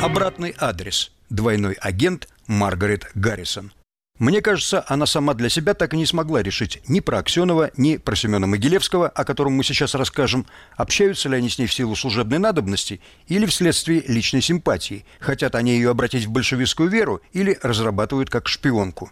Обратный 0.02 0.54
адрес. 0.60 1.10
Двойной 1.28 1.74
агент 1.74 2.28
Маргарет 2.46 3.10
Гаррисон. 3.16 3.72
Мне 4.20 4.40
кажется, 4.42 4.84
она 4.86 5.06
сама 5.06 5.34
для 5.34 5.48
себя 5.48 5.74
так 5.74 5.92
и 5.92 5.96
не 5.96 6.06
смогла 6.06 6.40
решить 6.40 6.80
ни 6.88 7.00
про 7.00 7.18
Аксенова, 7.18 7.72
ни 7.76 7.96
про 7.96 8.14
Семена 8.14 8.46
Могилевского, 8.46 9.08
о 9.08 9.24
котором 9.24 9.54
мы 9.54 9.64
сейчас 9.64 9.96
расскажем, 9.96 10.46
общаются 10.76 11.28
ли 11.28 11.36
они 11.36 11.48
с 11.48 11.58
ней 11.58 11.66
в 11.66 11.74
силу 11.74 11.96
служебной 11.96 12.38
надобности 12.38 13.00
или 13.26 13.44
вследствие 13.46 14.04
личной 14.06 14.40
симпатии, 14.40 15.04
хотят 15.18 15.56
они 15.56 15.72
ее 15.72 15.90
обратить 15.90 16.26
в 16.26 16.30
большевистскую 16.30 16.88
веру 16.88 17.20
или 17.32 17.58
разрабатывают 17.60 18.30
как 18.30 18.46
шпионку. 18.46 19.10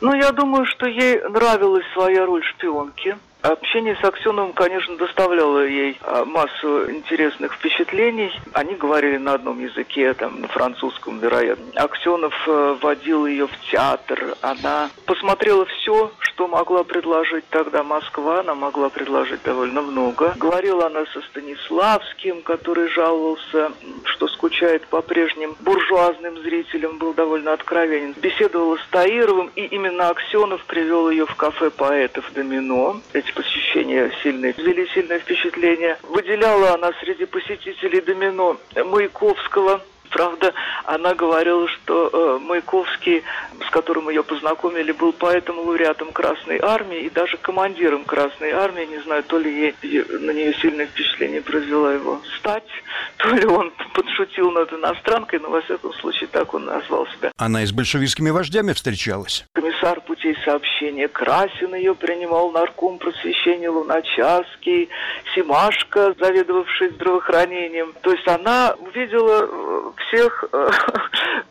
Ну, 0.00 0.14
я 0.14 0.32
думаю, 0.32 0.66
что 0.66 0.86
ей 0.86 1.22
нравилась 1.28 1.86
своя 1.94 2.26
роль 2.26 2.42
шпионки. 2.56 3.16
Общение 3.44 3.94
с 3.96 4.02
Аксеновым, 4.02 4.54
конечно, 4.54 4.96
доставляло 4.96 5.66
ей 5.66 5.98
а, 6.00 6.24
массу 6.24 6.90
интересных 6.90 7.52
впечатлений. 7.52 8.32
Они 8.54 8.74
говорили 8.74 9.18
на 9.18 9.34
одном 9.34 9.60
языке, 9.60 10.14
там, 10.14 10.40
на 10.40 10.48
французском, 10.48 11.18
вероятно. 11.18 11.66
Аксенов 11.74 12.32
э, 12.48 12.76
водил 12.80 13.26
ее 13.26 13.46
в 13.46 13.70
театр. 13.70 14.34
Она 14.40 14.88
посмотрела 15.04 15.66
все, 15.66 16.10
что 16.20 16.48
могла 16.48 16.84
предложить 16.84 17.44
тогда 17.50 17.82
Москва, 17.82 18.40
она 18.40 18.54
могла 18.54 18.88
предложить 18.88 19.42
довольно 19.42 19.82
много. 19.82 20.32
Говорила 20.36 20.86
она 20.86 21.04
со 21.12 21.20
Станиславским, 21.20 22.40
который 22.40 22.88
жаловался, 22.88 23.72
что 24.04 24.26
скучает 24.28 24.86
по 24.86 25.02
прежним 25.02 25.54
буржуазным 25.60 26.38
зрителям, 26.38 26.96
был 26.96 27.12
довольно 27.12 27.52
откровенен. 27.52 28.14
Беседовала 28.22 28.78
с 28.78 28.86
Таировым, 28.90 29.50
и 29.54 29.66
именно 29.66 30.08
Аксенов 30.08 30.64
привел 30.64 31.10
ее 31.10 31.26
в 31.26 31.34
кафе 31.34 31.68
поэтов 31.68 32.32
«Домино». 32.32 33.02
Эти 33.12 33.33
посещения 33.34 34.10
сильные, 34.22 34.54
ввели 34.56 34.86
сильное 34.88 35.18
впечатление. 35.18 35.98
Выделяла 36.02 36.74
она 36.74 36.92
среди 37.00 37.26
посетителей 37.26 38.00
«Домино» 38.00 38.56
Маяковского, 38.74 39.82
Правда, 40.14 40.54
она 40.84 41.12
говорила, 41.14 41.66
что 41.66 42.08
э, 42.12 42.38
Маяковский, 42.40 43.24
с 43.66 43.70
которым 43.70 44.08
ее 44.08 44.22
познакомили, 44.22 44.92
был 44.92 45.12
поэтом 45.12 45.58
лауреатом 45.58 46.12
Красной 46.12 46.60
Армии 46.60 47.00
и 47.00 47.10
даже 47.10 47.36
командиром 47.36 48.04
Красной 48.04 48.52
Армии. 48.52 48.86
Не 48.86 49.00
знаю, 49.00 49.24
то 49.24 49.38
ли 49.38 49.74
ей, 49.82 50.04
на 50.20 50.30
нее 50.30 50.54
сильное 50.54 50.86
впечатление 50.86 51.42
произвела 51.42 51.94
его 51.94 52.20
стать, 52.38 52.62
то 53.16 53.28
ли 53.30 53.44
он 53.44 53.72
подшутил 53.92 54.52
над 54.52 54.72
иностранкой, 54.72 55.40
но 55.40 55.50
во 55.50 55.60
всяком 55.62 55.92
случае 55.94 56.28
так 56.28 56.54
он 56.54 56.66
назвал 56.66 57.08
себя. 57.08 57.32
Она 57.36 57.64
и 57.64 57.66
с 57.66 57.72
большевистскими 57.72 58.30
вождями 58.30 58.72
встречалась. 58.72 59.44
Комиссар 59.52 60.00
путей 60.00 60.36
сообщения 60.44 61.08
Красин 61.08 61.74
ее 61.74 61.96
принимал, 61.96 62.52
нарком 62.52 62.98
просвещения 62.98 63.68
Луначарский, 63.68 64.88
Симашко, 65.34 66.14
заведовавший 66.20 66.90
здравоохранением. 66.90 67.94
То 68.02 68.12
есть 68.12 68.28
она 68.28 68.76
увидела 68.78 69.48
э, 69.50 70.03
всех, 70.06 70.44
э, 70.52 70.70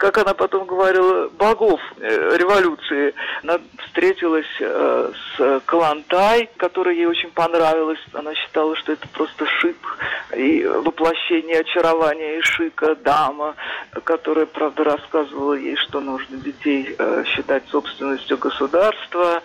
как 0.03 0.17
она 0.17 0.33
потом 0.33 0.65
говорила, 0.65 1.29
богов 1.29 1.79
э, 1.97 2.35
революции. 2.35 3.13
Она 3.41 3.57
встретилась 3.85 4.53
э, 4.59 5.11
с 5.37 5.61
Калантай, 5.65 6.49
которая 6.57 6.93
ей 6.93 7.05
очень 7.05 7.31
понравилась. 7.31 7.99
Она 8.11 8.35
считала, 8.35 8.75
что 8.75 8.91
это 8.91 9.07
просто 9.07 9.45
шик 9.45 9.77
и 10.35 10.65
воплощение 10.65 11.61
очарования 11.61 12.39
и 12.39 12.41
шика 12.41 12.95
дама, 12.95 13.55
которая, 14.03 14.45
правда, 14.45 14.83
рассказывала 14.83 15.53
ей, 15.53 15.77
что 15.77 16.01
нужно 16.01 16.35
детей 16.35 16.97
считать 17.25 17.63
собственностью 17.69 18.37
государства, 18.37 19.41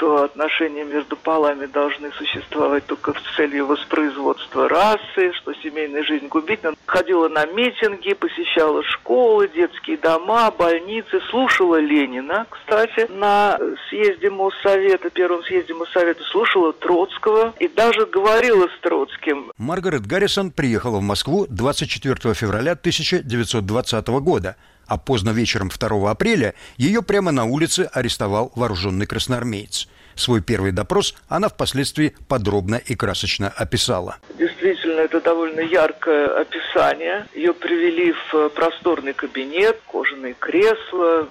что 0.00 0.22
отношения 0.22 0.84
между 0.84 1.14
полами 1.16 1.66
должны 1.66 2.10
существовать 2.12 2.86
только 2.86 3.12
в 3.12 3.20
целью 3.36 3.66
воспроизводства 3.66 4.66
расы, 4.66 5.32
что 5.34 5.52
семейная 5.54 6.02
жизнь 6.04 6.28
губительна. 6.28 6.74
Ходила 6.86 7.28
на 7.28 7.44
митинги, 7.44 8.14
посещала 8.14 8.82
школы, 8.82 9.48
детские 9.48 9.79
дома, 9.96 10.50
больницы, 10.50 11.20
слушала 11.30 11.80
Ленина, 11.80 12.46
кстати, 12.50 13.10
на 13.10 13.58
съезде 13.88 14.30
Моссовета, 14.30 15.10
первом 15.10 15.42
съезде 15.44 15.74
Моссовета, 15.74 16.22
слушала 16.24 16.72
Троцкого 16.72 17.54
и 17.58 17.68
даже 17.68 18.06
говорила 18.06 18.68
с 18.68 18.80
Троцким. 18.82 19.52
Маргарет 19.58 20.06
Гаррисон 20.06 20.50
приехала 20.50 20.98
в 20.98 21.02
Москву 21.02 21.46
24 21.48 22.34
февраля 22.34 22.72
1920 22.72 24.08
года 24.08 24.56
а 24.90 24.98
поздно 24.98 25.30
вечером 25.30 25.68
2 25.68 26.10
апреля 26.10 26.54
ее 26.76 27.00
прямо 27.02 27.30
на 27.30 27.44
улице 27.44 27.88
арестовал 27.92 28.50
вооруженный 28.56 29.06
красноармеец. 29.06 29.88
Свой 30.20 30.42
первый 30.42 30.70
допрос 30.70 31.14
она 31.30 31.48
впоследствии 31.48 32.14
подробно 32.28 32.74
и 32.74 32.94
красочно 32.94 33.48
описала. 33.56 34.18
Действительно, 34.38 35.00
это 35.00 35.18
довольно 35.22 35.60
яркое 35.60 36.26
описание. 36.42 37.26
Ее 37.34 37.54
привели 37.54 38.12
в 38.30 38.50
просторный 38.50 39.14
кабинет, 39.14 39.80
кожаные 39.90 40.34
кресла, 40.38 41.26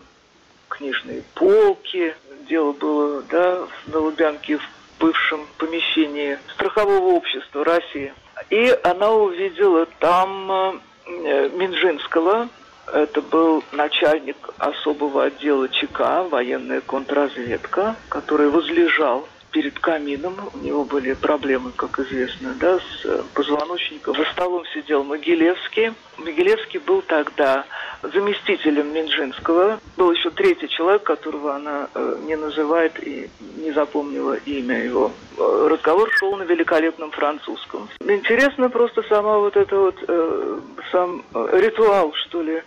книжные 0.70 1.22
полки. 1.36 2.16
Дело 2.50 2.72
было 2.72 3.22
да, 3.30 3.68
на 3.86 4.00
Лубянке 4.00 4.58
в 4.58 4.68
бывшем 5.00 5.46
помещении 5.60 6.40
страхового 6.56 7.14
общества 7.14 7.64
России. 7.64 8.12
И 8.50 8.76
она 8.84 9.12
увидела 9.12 9.86
там 10.00 10.82
э, 11.06 11.50
Минжинского, 11.54 12.50
это 12.94 13.22
был 13.22 13.64
начальник 13.72 14.50
особого 14.58 15.26
отдела 15.26 15.70
ЧК, 15.70 16.24
военная 16.24 16.82
контрразведка, 16.82 17.96
который 18.10 18.50
возлежал 18.50 19.28
перед 19.52 19.80
камином. 19.80 20.36
У 20.54 20.58
него 20.58 20.84
были 20.84 21.14
проблемы, 21.14 21.72
как 21.76 22.00
известно, 22.00 22.56
да, 22.60 22.80
с 22.80 23.06
э, 23.06 23.24
позвоночником. 23.34 24.16
За 24.16 24.26
столом 24.32 24.64
сидел 24.74 25.04
Могилевский. 25.04 25.94
Могилевский 26.18 26.80
был 26.80 27.02
тогда 27.02 27.66
заместителем 28.02 28.94
Минжинского. 28.94 29.80
Был 29.98 30.12
еще 30.12 30.30
третий 30.30 30.68
человек, 30.70 31.04
которого 31.04 31.56
она 31.56 31.90
э, 31.94 32.18
не 32.26 32.36
называет 32.36 33.02
и 33.06 33.30
не 33.58 33.72
запомнила 33.72 34.36
имя 34.46 34.84
его. 34.84 35.12
Э, 35.38 35.68
разговор 35.70 36.10
шел 36.14 36.36
на 36.38 36.44
великолепном 36.44 37.12
французском. 37.12 37.90
Интересно 38.00 38.70
просто 38.70 39.04
сама 39.04 39.38
вот 39.38 39.58
эта 39.58 39.78
вот, 39.78 39.96
э, 40.08 40.60
сам 40.92 41.24
ритуал, 41.34 42.14
что 42.14 42.42
ли, 42.42 42.62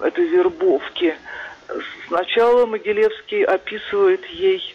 этой 0.00 0.26
вербовки. 0.26 1.14
Сначала 2.06 2.64
Могилевский 2.64 3.42
описывает 3.44 4.24
ей 4.26 4.74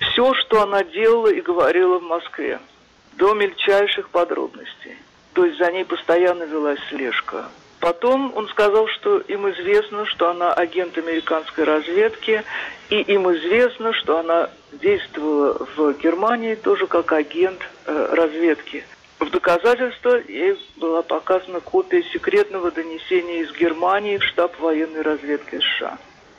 все, 0.00 0.34
что 0.34 0.62
она 0.62 0.84
делала 0.84 1.28
и 1.28 1.40
говорила 1.40 1.98
в 1.98 2.02
Москве, 2.02 2.60
до 3.14 3.34
мельчайших 3.34 4.08
подробностей. 4.10 4.96
То 5.32 5.44
есть 5.44 5.58
за 5.58 5.70
ней 5.72 5.84
постоянно 5.84 6.44
велась 6.44 6.80
слежка. 6.88 7.46
Потом 7.80 8.32
он 8.34 8.48
сказал, 8.48 8.88
что 8.88 9.18
им 9.18 9.48
известно, 9.50 10.06
что 10.06 10.30
она 10.30 10.52
агент 10.52 10.96
американской 10.96 11.64
разведки, 11.64 12.42
и 12.88 13.00
им 13.00 13.30
известно, 13.34 13.92
что 13.92 14.18
она 14.18 14.50
действовала 14.72 15.66
в 15.76 15.92
Германии 15.98 16.54
тоже 16.54 16.86
как 16.86 17.12
агент 17.12 17.60
э, 17.84 18.08
разведки. 18.12 18.84
В 19.18 19.30
доказательство 19.30 20.20
ей 20.28 20.58
была 20.76 21.02
показана 21.02 21.60
копия 21.60 22.02
секретного 22.12 22.70
донесения 22.70 23.42
из 23.42 23.52
Германии 23.52 24.18
в 24.18 24.24
штаб 24.24 24.58
военной 24.58 25.02
разведки 25.02 25.58
США. 25.58 25.98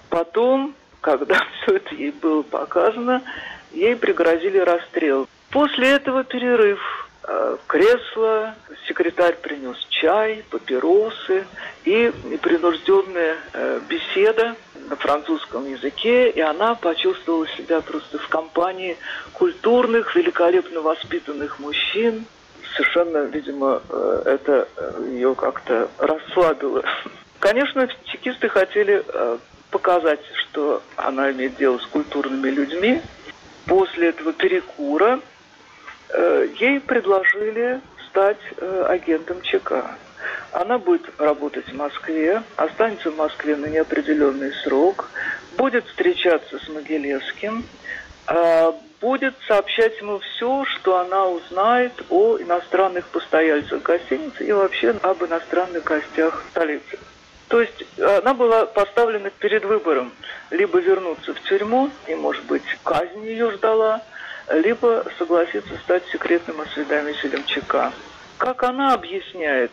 Потом, 0.09 0.75
когда 1.01 1.35
все 1.61 1.77
это 1.77 1.95
ей 1.95 2.11
было 2.11 2.41
показано, 2.41 3.21
ей 3.71 3.95
пригрозили 3.95 4.57
расстрел. 4.57 5.27
После 5.51 5.89
этого 5.89 6.23
перерыв. 6.23 6.79
Э, 7.29 7.57
кресло, 7.67 8.55
секретарь 8.87 9.35
принес 9.35 9.77
чай, 9.89 10.45
папиросы 10.49 11.45
и 11.83 12.13
непринужденная 12.23 13.35
э, 13.51 13.81
беседа 13.89 14.55
на 14.89 14.95
французском 14.95 15.69
языке, 15.69 16.29
и 16.29 16.39
она 16.39 16.75
почувствовала 16.75 17.45
себя 17.49 17.81
просто 17.81 18.17
в 18.17 18.29
компании 18.29 18.95
культурных, 19.33 20.15
великолепно 20.15 20.79
воспитанных 20.79 21.59
мужчин. 21.59 22.23
Совершенно, 22.77 23.25
видимо, 23.25 23.81
э, 23.89 24.21
это 24.25 24.69
ее 25.09 25.35
как-то 25.35 25.89
расслабило. 25.97 26.83
Конечно, 27.39 27.89
чекисты 28.05 28.47
хотели 28.47 29.03
показать, 29.71 30.21
что 30.35 30.81
она 30.95 31.31
имеет 31.31 31.57
дело 31.57 31.77
с 31.77 31.85
культурными 31.85 32.49
людьми. 32.49 33.01
После 33.65 34.09
этого 34.09 34.33
перекура 34.33 35.19
Э, 36.09 36.47
ей 36.59 36.79
предложили 36.79 37.81
стать 38.09 38.39
э, 38.57 38.85
агентом 38.87 39.41
ЧК. 39.41 39.95
Она 40.51 40.77
будет 40.77 41.03
работать 41.19 41.67
в 41.67 41.75
Москве, 41.75 42.41
останется 42.55 43.11
в 43.11 43.17
Москве 43.17 43.55
на 43.55 43.65
неопределенный 43.65 44.53
срок, 44.63 45.09
будет 45.57 45.85
встречаться 45.85 46.59
с 46.59 46.69
Могилевским, 46.69 47.65
э, 48.27 48.71
будет 49.01 49.35
сообщать 49.47 49.99
ему 49.99 50.19
все, 50.19 50.63
что 50.65 50.97
она 50.97 51.27
узнает 51.27 51.91
о 52.09 52.37
иностранных 52.37 53.05
постояльцах 53.07 53.83
гостиницы 53.83 54.45
и 54.45 54.51
вообще 54.53 54.95
об 55.03 55.23
иностранных 55.23 55.83
гостях 55.83 56.43
столицы. 56.51 56.97
То 57.47 57.61
есть 57.61 57.85
она 57.99 58.33
была 58.33 58.65
поставлена 58.65 59.29
перед 59.29 59.63
выбором 59.63 60.11
либо 60.51 60.79
вернуться 60.79 61.33
в 61.33 61.41
тюрьму, 61.41 61.89
и, 62.07 62.15
может 62.15 62.43
быть, 62.45 62.63
казнь 62.83 63.25
ее 63.25 63.51
ждала– 63.51 64.01
либо 64.49 65.05
согласиться 65.17 65.75
стать 65.83 66.03
секретным 66.11 66.61
осведомителем 66.61 67.43
ЧК. 67.45 67.91
Как 68.37 68.63
она 68.63 68.93
объясняет, 68.93 69.71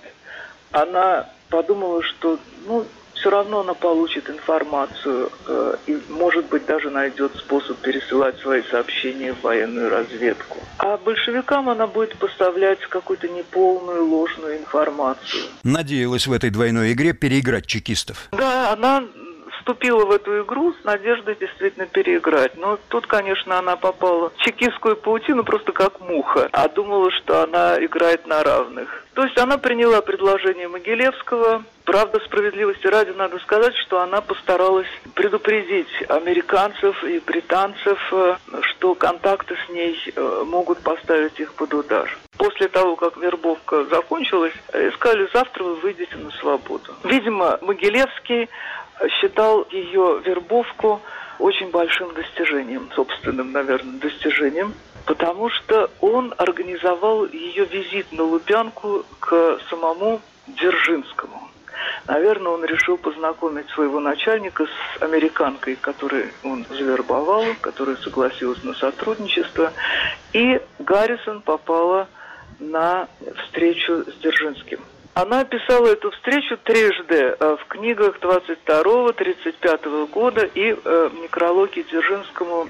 она 0.72 1.28
подумала, 1.48 2.02
что 2.02 2.38
ну, 2.66 2.84
все 3.24 3.30
равно 3.30 3.60
она 3.60 3.72
получит 3.72 4.28
информацию 4.28 5.30
э, 5.48 5.76
и, 5.87 5.98
может 6.10 6.44
быть, 6.50 6.66
даже 6.66 6.90
найдет 6.90 7.34
способ 7.37 7.78
пересылать 7.78 8.38
свои 8.40 8.62
сообщения 8.70 9.32
в 9.32 9.40
военную 9.40 9.88
разведку. 9.88 10.58
А 10.76 10.98
большевикам 10.98 11.70
она 11.70 11.87
будет 11.87 12.18
поставлять 12.18 12.80
какую-то 12.80 13.26
неполную, 13.28 14.04
ложную 14.04 14.58
информацию. 14.58 15.44
Надеялась 15.62 16.26
в 16.26 16.32
этой 16.34 16.50
двойной 16.50 16.92
игре 16.92 17.14
переиграть 17.14 17.64
чекистов. 17.64 18.28
Да, 18.32 18.74
она 18.74 19.04
вступила 19.58 20.04
в 20.04 20.10
эту 20.10 20.42
игру 20.42 20.74
с 20.74 20.84
надеждой 20.84 21.34
действительно 21.40 21.87
переиграть. 21.87 22.58
Но 22.58 22.78
тут, 22.88 23.06
конечно, 23.06 23.58
она 23.58 23.76
попала 23.76 24.28
в 24.28 24.37
чекистскую 24.37 24.96
паутину 24.96 25.44
просто 25.44 25.72
как 25.72 25.98
муха, 26.00 26.50
а 26.52 26.68
думала, 26.68 27.10
что 27.10 27.42
она 27.42 27.82
играет 27.82 28.26
на 28.26 28.44
равных. 28.44 29.06
То 29.14 29.24
есть 29.24 29.38
она 29.38 29.56
приняла 29.56 30.02
предложение 30.02 30.68
Могилевского, 30.68 31.64
Правда, 31.85 32.18
справедливости 32.20 32.87
ради 32.87 33.11
надо 33.11 33.38
сказать, 33.40 33.75
что 33.77 34.01
она 34.01 34.23
постаралась 34.23 34.88
предупредить 35.14 35.88
американцев 36.09 37.05
и 37.05 37.18
британцев, 37.18 37.99
э, 38.11 38.37
что 38.62 38.94
контакты 38.94 39.55
с 39.66 39.68
ней 39.70 39.97
э, 40.16 40.44
могут 40.47 40.79
поставить 40.79 41.38
их 41.38 41.53
под 41.55 41.75
удар. 41.75 42.18
После 42.38 42.68
того, 42.68 42.97
как 42.97 43.18
вербовка 43.18 43.85
закончилась, 43.85 44.55
искали 44.73 45.29
завтра 45.33 45.62
вы 45.62 45.75
выйдете 45.77 46.16
на 46.16 46.31
свободу. 46.31 46.94
Видимо, 47.05 47.59
Могилевский 47.61 48.49
считал 49.20 49.66
ее 49.70 50.23
вербовку 50.25 51.03
очень 51.38 51.70
большим 51.70 52.14
достижением, 52.14 52.88
собственным, 52.94 53.53
наверное, 53.53 53.99
достижением, 54.01 54.75
потому 55.05 55.51
что 55.51 55.90
он 56.01 56.33
организовал 56.38 57.27
ее 57.27 57.66
визит 57.66 58.11
на 58.12 58.23
Лубянку 58.23 59.05
к 59.20 59.59
самому 59.68 60.23
Дзержинскому. 60.47 61.43
Наверное, 62.06 62.52
он 62.52 62.64
решил 62.64 62.96
познакомить 62.96 63.68
своего 63.70 64.00
начальника 64.00 64.66
с 64.66 65.02
американкой, 65.02 65.76
которую 65.76 66.30
он 66.42 66.66
завербовал, 66.70 67.44
которая 67.60 67.96
согласилась 67.96 68.62
на 68.64 68.74
сотрудничество. 68.74 69.72
И 70.32 70.60
Гаррисон 70.78 71.40
попала 71.42 72.08
на 72.58 73.08
встречу 73.37 74.04
с 74.04 74.14
Дзержинским. 74.20 74.80
Она 75.14 75.40
описала 75.40 75.87
эту 75.87 76.10
встречу 76.10 76.56
трижды 76.56 77.37
э, 77.38 77.56
в 77.60 77.66
книгах 77.68 78.18
22-35 78.20 80.08
года 80.08 80.42
и 80.42 80.72
э, 80.72 81.08
в 81.12 81.14
некрологе 81.22 81.84
Дзержинскому 81.84 82.68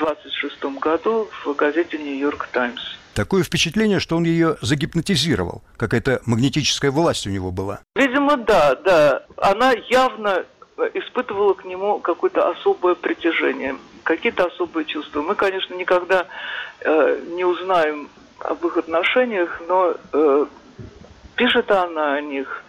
э, 0.00 0.04
в 0.04 0.06
26 0.06 0.64
году 0.80 1.28
в 1.44 1.54
газете 1.54 1.98
«Нью-Йорк 1.98 2.48
Таймс». 2.52 2.80
Такое 3.14 3.42
впечатление, 3.42 4.00
что 4.00 4.16
он 4.16 4.24
ее 4.24 4.56
загипнотизировал. 4.62 5.62
Какая-то 5.76 6.20
магнетическая 6.26 6.90
власть 6.90 7.26
у 7.26 7.30
него 7.30 7.50
была. 7.50 7.80
Видимо, 7.96 8.36
да, 8.36 8.76
да. 8.76 9.22
Она 9.36 9.72
явно 9.90 10.44
испытывала 10.94 11.54
к 11.54 11.64
нему 11.64 11.98
какое-то 11.98 12.48
особое 12.48 12.94
притяжение, 12.94 13.76
какие-то 14.04 14.46
особые 14.46 14.86
чувства. 14.86 15.22
Мы, 15.22 15.34
конечно, 15.34 15.74
никогда 15.74 16.26
э, 16.80 17.20
не 17.32 17.44
узнаем 17.44 18.08
об 18.38 18.64
их 18.64 18.76
отношениях, 18.76 19.60
но 19.68 19.94
э, 20.12 20.46
пишет 21.36 21.70
она 21.70 22.14
о 22.14 22.20
них. 22.20 22.64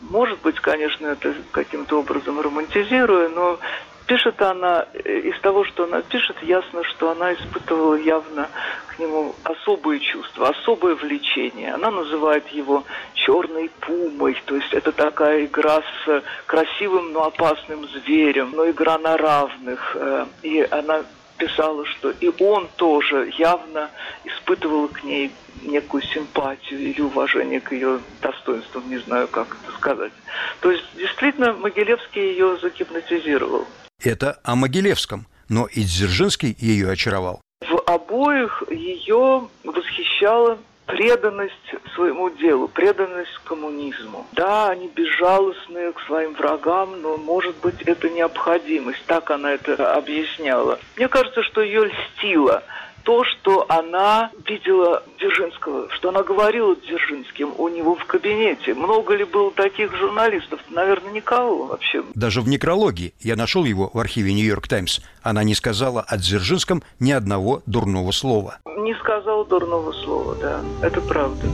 Может 0.00 0.40
быть, 0.40 0.60
конечно, 0.60 1.06
это 1.08 1.34
каким-то 1.50 2.00
образом 2.00 2.40
романтизируя, 2.40 3.28
но 3.28 3.58
пишет 4.06 4.40
она, 4.42 4.86
э, 4.92 5.18
из 5.20 5.38
того, 5.40 5.64
что 5.64 5.84
она 5.84 6.02
пишет, 6.02 6.36
ясно, 6.42 6.84
что 6.84 7.10
она 7.10 7.34
испытывала 7.34 7.94
явно 7.94 8.48
к 8.88 8.98
нему 8.98 9.34
особые 9.44 10.00
чувства, 10.00 10.48
особое 10.48 10.94
влечение. 10.94 11.74
Она 11.74 11.90
называет 11.90 12.46
его 12.48 12.84
черной 13.14 13.70
пумой, 13.80 14.40
то 14.44 14.56
есть 14.56 14.72
это 14.72 14.92
такая 14.92 15.46
игра 15.46 15.82
с 16.04 16.22
красивым, 16.46 17.12
но 17.12 17.24
опасным 17.24 17.88
зверем, 17.88 18.52
но 18.54 18.68
игра 18.70 18.98
на 18.98 19.16
равных. 19.16 19.96
Э, 19.98 20.26
и 20.42 20.66
она 20.70 21.02
писала, 21.36 21.84
что 21.84 22.10
и 22.10 22.30
он 22.42 22.68
тоже 22.76 23.32
явно 23.36 23.90
испытывал 24.24 24.88
к 24.88 25.02
ней 25.02 25.32
некую 25.62 26.02
симпатию 26.02 26.80
или 26.80 27.00
уважение 27.00 27.60
к 27.60 27.72
ее 27.72 28.00
достоинствам, 28.20 28.88
не 28.88 28.98
знаю, 28.98 29.28
как 29.28 29.48
это 29.48 29.76
сказать. 29.76 30.12
То 30.60 30.70
есть, 30.70 30.84
действительно, 30.94 31.52
Могилевский 31.54 32.30
ее 32.30 32.56
загипнотизировал. 32.58 33.66
Это 34.02 34.38
о 34.42 34.54
Могилевском, 34.54 35.26
но 35.48 35.66
и 35.66 35.82
Дзержинский 35.82 36.56
ее 36.58 36.90
очаровал. 36.90 37.40
В 37.60 37.78
обоих 37.86 38.62
ее 38.70 39.48
восхищала 39.62 40.58
преданность 40.86 41.52
своему 41.94 42.30
делу, 42.30 42.68
преданность 42.68 43.38
коммунизму. 43.44 44.26
Да, 44.32 44.70
они 44.70 44.88
безжалостные 44.88 45.92
к 45.92 46.00
своим 46.00 46.34
врагам, 46.34 47.00
но, 47.00 47.16
может 47.16 47.56
быть, 47.56 47.80
это 47.82 48.10
необходимость. 48.10 49.04
Так 49.06 49.30
она 49.30 49.52
это 49.52 49.94
объясняла. 49.94 50.78
Мне 50.96 51.08
кажется, 51.08 51.42
что 51.42 51.62
ее 51.62 51.86
льстило 51.86 52.62
то, 53.04 53.22
что 53.24 53.66
она 53.68 54.30
видела 54.46 55.02
Дзержинского, 55.18 55.88
что 55.90 56.08
она 56.08 56.22
говорила 56.22 56.74
Дзержинским 56.74 57.54
у 57.56 57.68
него 57.68 57.94
в 57.94 58.04
кабинете. 58.06 58.74
Много 58.74 59.14
ли 59.14 59.24
было 59.24 59.50
таких 59.52 59.94
журналистов? 59.94 60.60
Наверное, 60.70 61.12
никого 61.12 61.66
вообще. 61.66 62.02
Даже 62.14 62.40
в 62.40 62.48
некрологии, 62.48 63.14
я 63.20 63.36
нашел 63.36 63.64
его 63.64 63.90
в 63.92 63.98
архиве 63.98 64.32
«Нью-Йорк 64.32 64.68
Таймс», 64.68 65.00
она 65.22 65.44
не 65.44 65.54
сказала 65.54 66.02
о 66.02 66.16
Дзержинском 66.16 66.82
ни 66.98 67.12
одного 67.12 67.62
дурного 67.66 68.10
слова. 68.10 68.58
Не 68.76 68.94
сказала 68.96 69.44
дурного 69.44 69.92
слова, 69.92 70.34
да, 70.36 70.60
это 70.82 71.00
правда. 71.00 71.46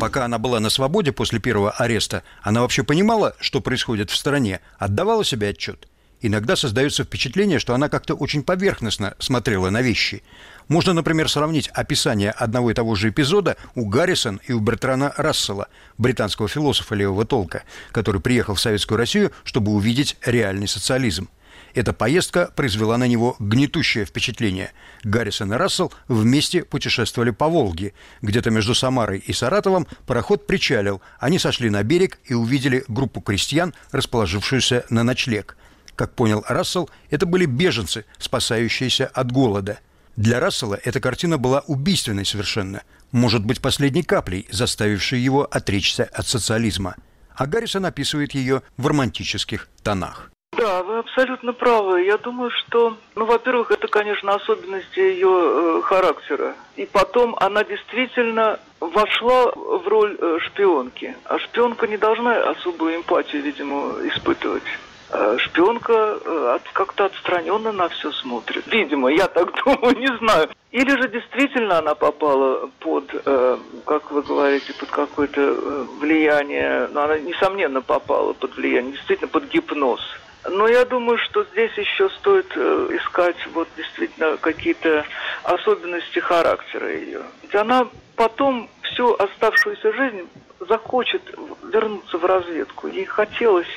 Пока 0.00 0.24
она 0.24 0.38
была 0.38 0.60
на 0.60 0.70
свободе 0.70 1.12
после 1.12 1.38
первого 1.40 1.72
ареста, 1.72 2.22
она 2.42 2.62
вообще 2.62 2.82
понимала, 2.82 3.36
что 3.38 3.60
происходит 3.60 4.10
в 4.10 4.16
стране, 4.16 4.60
отдавала 4.78 5.24
себе 5.24 5.50
отчет. 5.50 5.86
Иногда 6.22 6.56
создается 6.56 7.04
впечатление, 7.04 7.58
что 7.58 7.74
она 7.74 7.88
как-то 7.88 8.14
очень 8.14 8.42
поверхностно 8.42 9.14
смотрела 9.18 9.70
на 9.70 9.82
вещи. 9.82 10.22
Можно, 10.68 10.92
например, 10.92 11.30
сравнить 11.30 11.68
описание 11.68 12.30
одного 12.30 12.70
и 12.70 12.74
того 12.74 12.94
же 12.94 13.08
эпизода 13.08 13.56
у 13.74 13.86
Гаррисон 13.86 14.40
и 14.46 14.52
у 14.52 14.60
Бертрана 14.60 15.14
Рассела, 15.16 15.68
британского 15.96 16.48
философа 16.48 16.94
левого 16.94 17.24
толка, 17.24 17.62
который 17.92 18.20
приехал 18.20 18.54
в 18.54 18.60
Советскую 18.60 18.98
Россию, 18.98 19.32
чтобы 19.44 19.72
увидеть 19.72 20.16
реальный 20.24 20.68
социализм. 20.68 21.28
Эта 21.74 21.92
поездка 21.92 22.50
произвела 22.54 22.96
на 22.96 23.06
него 23.06 23.36
гнетущее 23.38 24.04
впечатление. 24.04 24.72
Гаррисон 25.04 25.52
и 25.52 25.56
Рассел 25.56 25.92
вместе 26.08 26.64
путешествовали 26.64 27.30
по 27.30 27.48
Волге. 27.48 27.92
Где-то 28.22 28.50
между 28.50 28.74
Самарой 28.74 29.18
и 29.18 29.32
Саратовом 29.32 29.86
пароход 30.06 30.46
причалил. 30.46 31.00
Они 31.18 31.38
сошли 31.38 31.70
на 31.70 31.82
берег 31.82 32.18
и 32.24 32.34
увидели 32.34 32.84
группу 32.88 33.20
крестьян, 33.20 33.74
расположившуюся 33.92 34.84
на 34.90 35.02
ночлег. 35.04 35.56
Как 35.94 36.14
понял 36.14 36.44
Рассел, 36.48 36.88
это 37.10 37.26
были 37.26 37.44
беженцы, 37.44 38.04
спасающиеся 38.18 39.06
от 39.06 39.30
голода. 39.30 39.78
Для 40.16 40.40
Рассела 40.40 40.78
эта 40.82 41.00
картина 41.00 41.38
была 41.38 41.60
убийственной 41.60 42.26
совершенно. 42.26 42.82
Может 43.12 43.44
быть, 43.44 43.60
последней 43.60 44.02
каплей, 44.02 44.46
заставившей 44.50 45.20
его 45.20 45.44
отречься 45.44 46.04
от 46.04 46.26
социализма. 46.26 46.96
А 47.34 47.46
Гаррисон 47.46 47.86
описывает 47.86 48.34
ее 48.34 48.62
в 48.76 48.86
романтических 48.86 49.68
тонах. 49.82 50.30
Да, 50.60 50.82
вы 50.82 50.98
абсолютно 50.98 51.54
правы. 51.54 52.02
Я 52.02 52.18
думаю, 52.18 52.50
что, 52.50 52.94
ну, 53.14 53.24
во-первых, 53.24 53.70
это, 53.70 53.88
конечно, 53.88 54.34
особенности 54.34 54.98
ее 54.98 55.30
э, 55.30 55.80
характера. 55.82 56.54
И 56.76 56.84
потом 56.84 57.34
она 57.40 57.64
действительно 57.64 58.60
вошла 58.78 59.52
в 59.52 59.88
роль 59.88 60.18
э, 60.20 60.36
шпионки. 60.42 61.16
А 61.24 61.38
шпионка 61.38 61.86
не 61.86 61.96
должна 61.96 62.50
особую 62.50 62.96
эмпатию, 62.96 63.40
видимо, 63.40 64.06
испытывать. 64.06 64.62
А 65.08 65.38
шпионка 65.38 66.18
э, 66.22 66.58
как-то 66.74 67.06
отстраненно 67.06 67.72
на 67.72 67.88
все 67.88 68.12
смотрит. 68.12 68.66
Видимо, 68.66 69.08
я 69.08 69.28
так 69.28 69.54
думаю, 69.64 69.96
не 69.96 70.14
знаю. 70.18 70.50
Или 70.72 70.90
же 70.90 71.08
действительно 71.08 71.78
она 71.78 71.94
попала 71.94 72.68
под, 72.80 73.04
э, 73.14 73.56
как 73.86 74.10
вы 74.10 74.20
говорите, 74.20 74.74
под 74.74 74.90
какое-то 74.90 75.40
э, 75.40 75.86
влияние, 76.00 76.86
но 76.92 77.04
она, 77.04 77.18
несомненно, 77.18 77.80
попала 77.80 78.34
под 78.34 78.54
влияние, 78.58 78.92
действительно, 78.92 79.28
под 79.28 79.44
гипноз. 79.48 80.02
Но 80.48 80.68
я 80.68 80.84
думаю, 80.84 81.18
что 81.18 81.44
здесь 81.52 81.72
еще 81.76 82.08
стоит 82.10 82.50
э, 82.54 82.88
искать 82.92 83.36
вот 83.52 83.68
действительно 83.76 84.36
какие-то 84.38 85.04
особенности 85.42 86.18
характера 86.18 86.90
ее. 86.90 87.22
Ведь 87.42 87.54
она 87.54 87.88
потом 88.16 88.70
всю 88.82 89.14
оставшуюся 89.14 89.92
жизнь 89.92 90.28
захочет 90.60 91.22
вернуться 91.62 92.18
в 92.18 92.24
разведку. 92.24 92.88
Ей 92.88 93.04
хотелось 93.04 93.68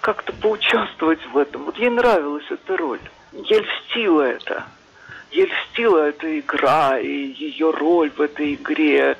как-то 0.00 0.32
поучаствовать 0.32 1.24
в 1.32 1.38
этом. 1.38 1.64
Вот 1.64 1.76
ей 1.78 1.90
нравилась 1.90 2.46
эта 2.50 2.76
роль. 2.76 3.00
Ей 3.32 3.60
льстила 3.60 4.22
это. 4.22 4.64
Ей 5.30 5.46
льстила 5.46 6.08
эта 6.08 6.38
игра 6.38 6.98
и 6.98 7.08
ее 7.08 7.70
роль 7.70 8.10
в 8.10 8.20
этой 8.20 8.54
игре, 8.54 9.16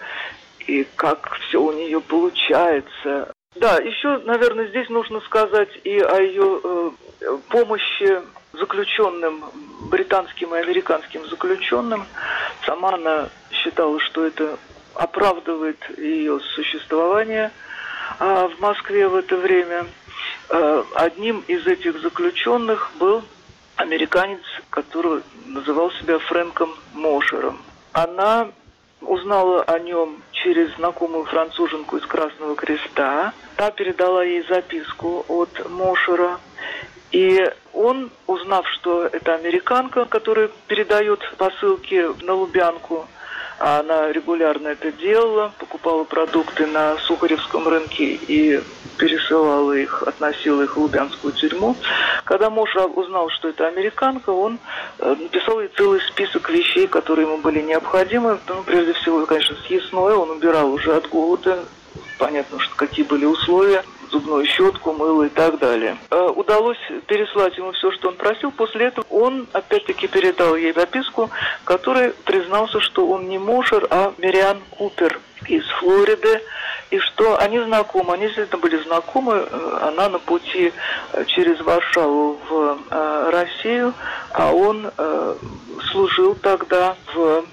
и 0.67 0.87
как 0.97 1.39
все 1.41 1.63
у 1.63 1.73
нее 1.73 2.01
получается. 2.01 3.33
Да, 3.57 3.79
еще, 3.79 4.19
наверное, 4.19 4.69
здесь 4.69 4.89
нужно 4.91 5.21
сказать 5.23 5.71
и 5.83 5.99
о 5.99 6.21
ее 6.21 6.61
э, 6.63 6.91
помощи 7.49 8.23
заключенным, 8.53 9.45
британским 9.91 10.55
и 10.55 10.59
американским 10.59 11.27
заключенным. 11.27 12.05
Сама 12.65 12.95
она 12.95 13.29
считала, 13.51 13.99
что 13.99 14.25
это 14.25 14.57
оправдывает 14.95 15.79
ее 15.99 16.39
существование 16.55 17.51
а 18.21 18.49
в 18.49 18.61
Москве 18.61 19.09
в 19.09 19.17
это 19.17 19.37
время. 19.37 19.87
Э, 20.49 20.85
одним 20.95 21.41
из 21.49 21.67
этих 21.67 22.01
заключенных 22.01 22.93
был 23.01 23.25
американец, 23.75 24.43
который 24.71 25.23
называл 25.47 25.91
себя 25.93 26.21
Фрэнком 26.21 26.73
Мошером. 26.95 27.59
Она 27.93 28.49
узнала 29.11 29.63
о 29.63 29.81
нем 29.81 30.23
через 30.31 30.73
знакомую 30.77 31.25
француженку 31.25 31.97
из 31.97 32.07
Красного 32.07 32.55
Креста. 32.55 33.33
Та 33.57 33.73
передала 33.73 34.23
ей 34.23 34.43
записку 34.49 35.25
от 35.27 35.69
Мошера. 35.69 36.39
И 37.11 37.45
он, 37.73 38.11
узнав, 38.29 38.65
что 38.69 39.07
это 39.07 39.35
американка, 39.35 40.05
которая 40.05 40.49
передает 40.69 41.19
посылки 41.37 42.07
на 42.25 42.35
Лубянку, 42.35 43.09
она 43.61 44.11
регулярно 44.11 44.69
это 44.69 44.91
делала, 44.91 45.53
покупала 45.59 46.05
продукты 46.05 46.67
на 46.67 46.97
Сухаревском 46.97 47.69
рынке 47.69 48.19
и 48.27 48.63
пересылала 48.97 49.73
их, 49.73 50.03
относила 50.03 50.63
их 50.63 50.77
в 50.77 50.81
Лубянскую 50.81 51.35
тюрьму. 51.35 51.77
Когда 52.25 52.49
муж 52.49 52.75
узнал, 52.95 53.29
что 53.29 53.49
это 53.49 53.67
американка, 53.69 54.31
он 54.31 54.59
э, 54.99 55.15
написал 55.21 55.61
ей 55.61 55.69
целый 55.77 56.01
список 56.01 56.49
вещей, 56.49 56.87
которые 56.87 57.27
ему 57.27 57.37
были 57.39 57.61
необходимы. 57.61 58.39
Ну, 58.49 58.63
прежде 58.63 58.95
всего, 58.95 59.27
конечно, 59.27 59.57
съестное. 59.67 60.15
Он 60.15 60.31
убирал 60.31 60.73
уже 60.73 60.97
от 60.97 61.09
голода. 61.09 61.65
Понятно, 62.19 62.59
что 62.61 62.75
какие 62.77 63.05
были 63.05 63.27
условия 63.27 63.85
зубную 64.11 64.47
щетку, 64.47 64.93
мыло 64.93 65.25
и 65.25 65.29
так 65.29 65.59
далее. 65.59 65.97
Э, 66.11 66.29
удалось 66.35 66.79
переслать 67.07 67.57
ему 67.57 67.73
все, 67.73 67.91
что 67.93 68.09
он 68.09 68.17
просил. 68.17 68.51
После 68.51 68.87
этого 68.87 69.05
он 69.11 69.47
опять-таки 69.53 70.07
передал 70.09 70.57
ей 70.57 70.73
записку, 70.73 71.31
который 71.65 72.11
признался, 72.25 72.81
что 72.81 73.09
он 73.09 73.29
не 73.29 73.39
Мошер, 73.39 73.87
а 73.91 74.13
Мириан 74.19 74.59
Купер 74.71 75.21
из 75.47 75.65
Флориды, 75.79 76.43
и 76.91 76.99
что 76.99 77.39
они 77.39 77.61
знакомы, 77.61 78.15
они 78.15 78.27
действительно 78.27 78.61
были 78.61 78.83
знакомы. 78.83 79.35
Э, 79.35 79.79
она 79.89 80.09
на 80.09 80.19
пути 80.19 80.73
э, 81.13 81.25
через 81.27 81.61
Варшаву 81.61 82.39
в 82.49 83.31
Россию, 83.31 83.95
а 84.33 84.53
он 84.53 84.91
служил 85.91 86.35
тогда 86.35 86.97
в 87.15 87.45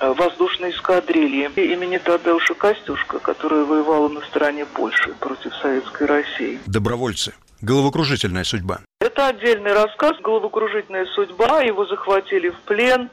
воздушной 0.00 0.70
эскадрильи 0.70 1.50
имени 1.56 1.98
Тадеуша 1.98 2.54
Костюшка, 2.54 3.18
которая 3.18 3.64
воевала 3.64 4.08
на 4.08 4.20
стороне 4.22 4.66
Польши 4.66 5.14
против 5.20 5.54
Советской 5.56 6.06
России. 6.06 6.58
Добровольцы. 6.66 7.34
Головокружительная 7.62 8.44
судьба. 8.44 8.80
Это 9.00 9.28
отдельный 9.28 9.72
рассказ, 9.72 10.12
головокружительная 10.22 11.06
судьба. 11.06 11.62
Его 11.62 11.86
захватили 11.86 12.50
в 12.50 12.60
плен. 12.60 13.08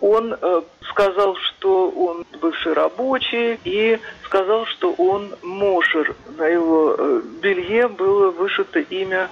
Он 0.00 0.34
э, 0.34 0.62
сказал, 0.90 1.36
что 1.36 1.90
он 1.90 2.24
бывший 2.40 2.72
рабочий, 2.72 3.58
и 3.64 3.98
сказал, 4.24 4.66
что 4.66 4.92
он 4.92 5.34
мошер. 5.42 6.14
На 6.36 6.46
его 6.46 6.94
э, 6.98 7.22
белье 7.42 7.88
было 7.88 8.30
вышито 8.30 8.80
имя, 8.80 9.28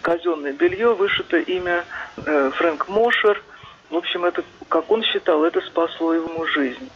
казенное 0.00 0.52
белье, 0.52 0.94
вышито 0.94 1.38
имя 1.38 1.84
э, 2.24 2.50
Фрэнк 2.54 2.88
Мошер– 2.88 3.42
в 3.92 3.96
общем, 3.96 4.24
это, 4.24 4.42
как 4.68 4.90
он 4.90 5.02
считал, 5.02 5.44
это 5.44 5.60
спасло 5.60 6.14
ему 6.14 6.46
жизнь. 6.46 6.90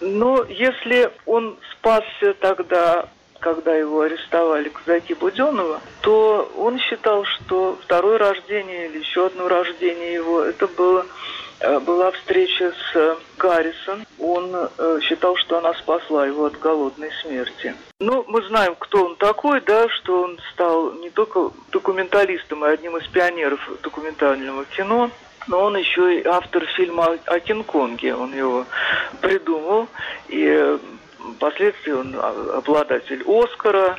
Но 0.00 0.44
если 0.44 1.12
он 1.26 1.58
спасся 1.72 2.32
тогда, 2.40 3.06
когда 3.38 3.74
его 3.74 4.00
арестовали 4.00 4.70
казаки 4.70 5.12
Буденова, 5.12 5.80
то 6.00 6.50
он 6.56 6.78
считал, 6.78 7.24
что 7.24 7.78
второе 7.82 8.16
рождение 8.16 8.88
или 8.88 9.00
еще 9.00 9.26
одно 9.26 9.46
рождение 9.46 10.14
его, 10.14 10.40
это 10.40 10.66
было 10.68 11.04
э, 11.60 11.78
была 11.80 12.12
встреча 12.12 12.72
с 12.72 13.18
Гаррисон. 13.36 14.06
Он 14.18 14.50
э, 14.54 15.00
считал, 15.02 15.36
что 15.36 15.58
она 15.58 15.74
спасла 15.74 16.26
его 16.26 16.46
от 16.46 16.58
голодной 16.58 17.10
смерти. 17.22 17.74
Ну, 18.00 18.24
мы 18.26 18.42
знаем, 18.46 18.74
кто 18.78 19.04
он 19.04 19.16
такой, 19.16 19.60
да, 19.60 19.86
что 19.90 20.22
он 20.22 20.38
стал 20.54 20.94
не 20.94 21.10
только 21.10 21.50
документалистом, 21.72 22.64
а 22.64 22.68
одним 22.68 22.96
из 22.96 23.06
пионеров 23.08 23.60
документального 23.82 24.64
кино 24.64 25.10
но 25.48 25.64
он 25.64 25.76
еще 25.76 26.20
и 26.20 26.26
автор 26.26 26.64
фильма 26.76 27.16
о 27.26 27.40
Кинг-Конге. 27.40 28.14
Он 28.14 28.34
его 28.34 28.66
придумал, 29.20 29.88
и 30.28 30.78
впоследствии 31.36 31.92
он 31.92 32.14
обладатель 32.54 33.24
Оскара, 33.26 33.98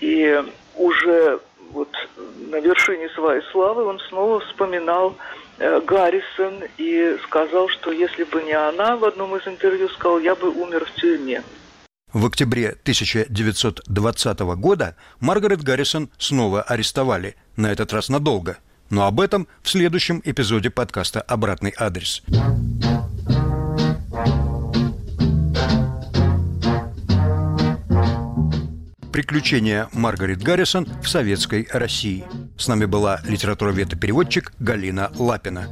и 0.00 0.42
уже 0.76 1.40
вот 1.72 1.90
на 2.50 2.58
вершине 2.60 3.08
своей 3.10 3.42
славы 3.52 3.84
он 3.84 4.00
снова 4.08 4.40
вспоминал 4.40 5.14
э, 5.58 5.80
Гаррисон 5.82 6.64
и 6.78 7.16
сказал, 7.24 7.68
что 7.68 7.92
если 7.92 8.24
бы 8.24 8.42
не 8.42 8.52
она, 8.52 8.96
в 8.96 9.04
одном 9.04 9.36
из 9.36 9.46
интервью 9.46 9.88
сказал, 9.90 10.18
я 10.18 10.34
бы 10.34 10.50
умер 10.50 10.84
в 10.86 11.00
тюрьме. 11.00 11.42
В 12.12 12.26
октябре 12.26 12.70
1920 12.70 14.40
года 14.40 14.96
Маргарет 15.20 15.62
Гаррисон 15.62 16.10
снова 16.18 16.62
арестовали, 16.62 17.36
на 17.56 17.70
этот 17.70 17.92
раз 17.92 18.08
надолго– 18.08 18.58
но 18.90 19.06
об 19.06 19.20
этом 19.20 19.48
в 19.62 19.70
следующем 19.70 20.20
эпизоде 20.24 20.70
подкаста 20.70 21.20
«Обратный 21.22 21.72
адрес». 21.78 22.22
Приключения 29.12 29.88
Маргарет 29.92 30.42
Гаррисон 30.42 30.88
в 31.02 31.08
советской 31.08 31.68
России. 31.72 32.24
С 32.56 32.68
нами 32.68 32.84
была 32.84 33.20
литературовед 33.24 33.92
и 33.92 33.96
переводчик 33.96 34.52
Галина 34.58 35.10
Лапина. 35.14 35.68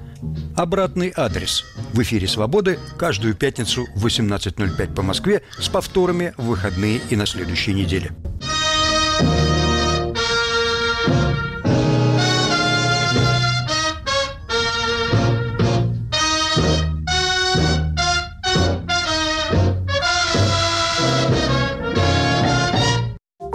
Обратный 0.56 1.12
адрес. 1.16 1.64
В 1.92 2.02
эфире 2.02 2.28
«Свободы» 2.28 2.78
каждую 2.98 3.34
пятницу 3.34 3.86
в 3.94 4.06
18.05 4.06 4.94
по 4.94 5.02
Москве 5.02 5.42
с 5.58 5.68
повторами 5.68 6.34
в 6.36 6.46
выходные 6.46 7.00
и 7.10 7.16
на 7.16 7.26
следующей 7.26 7.74
неделе. 7.74 8.10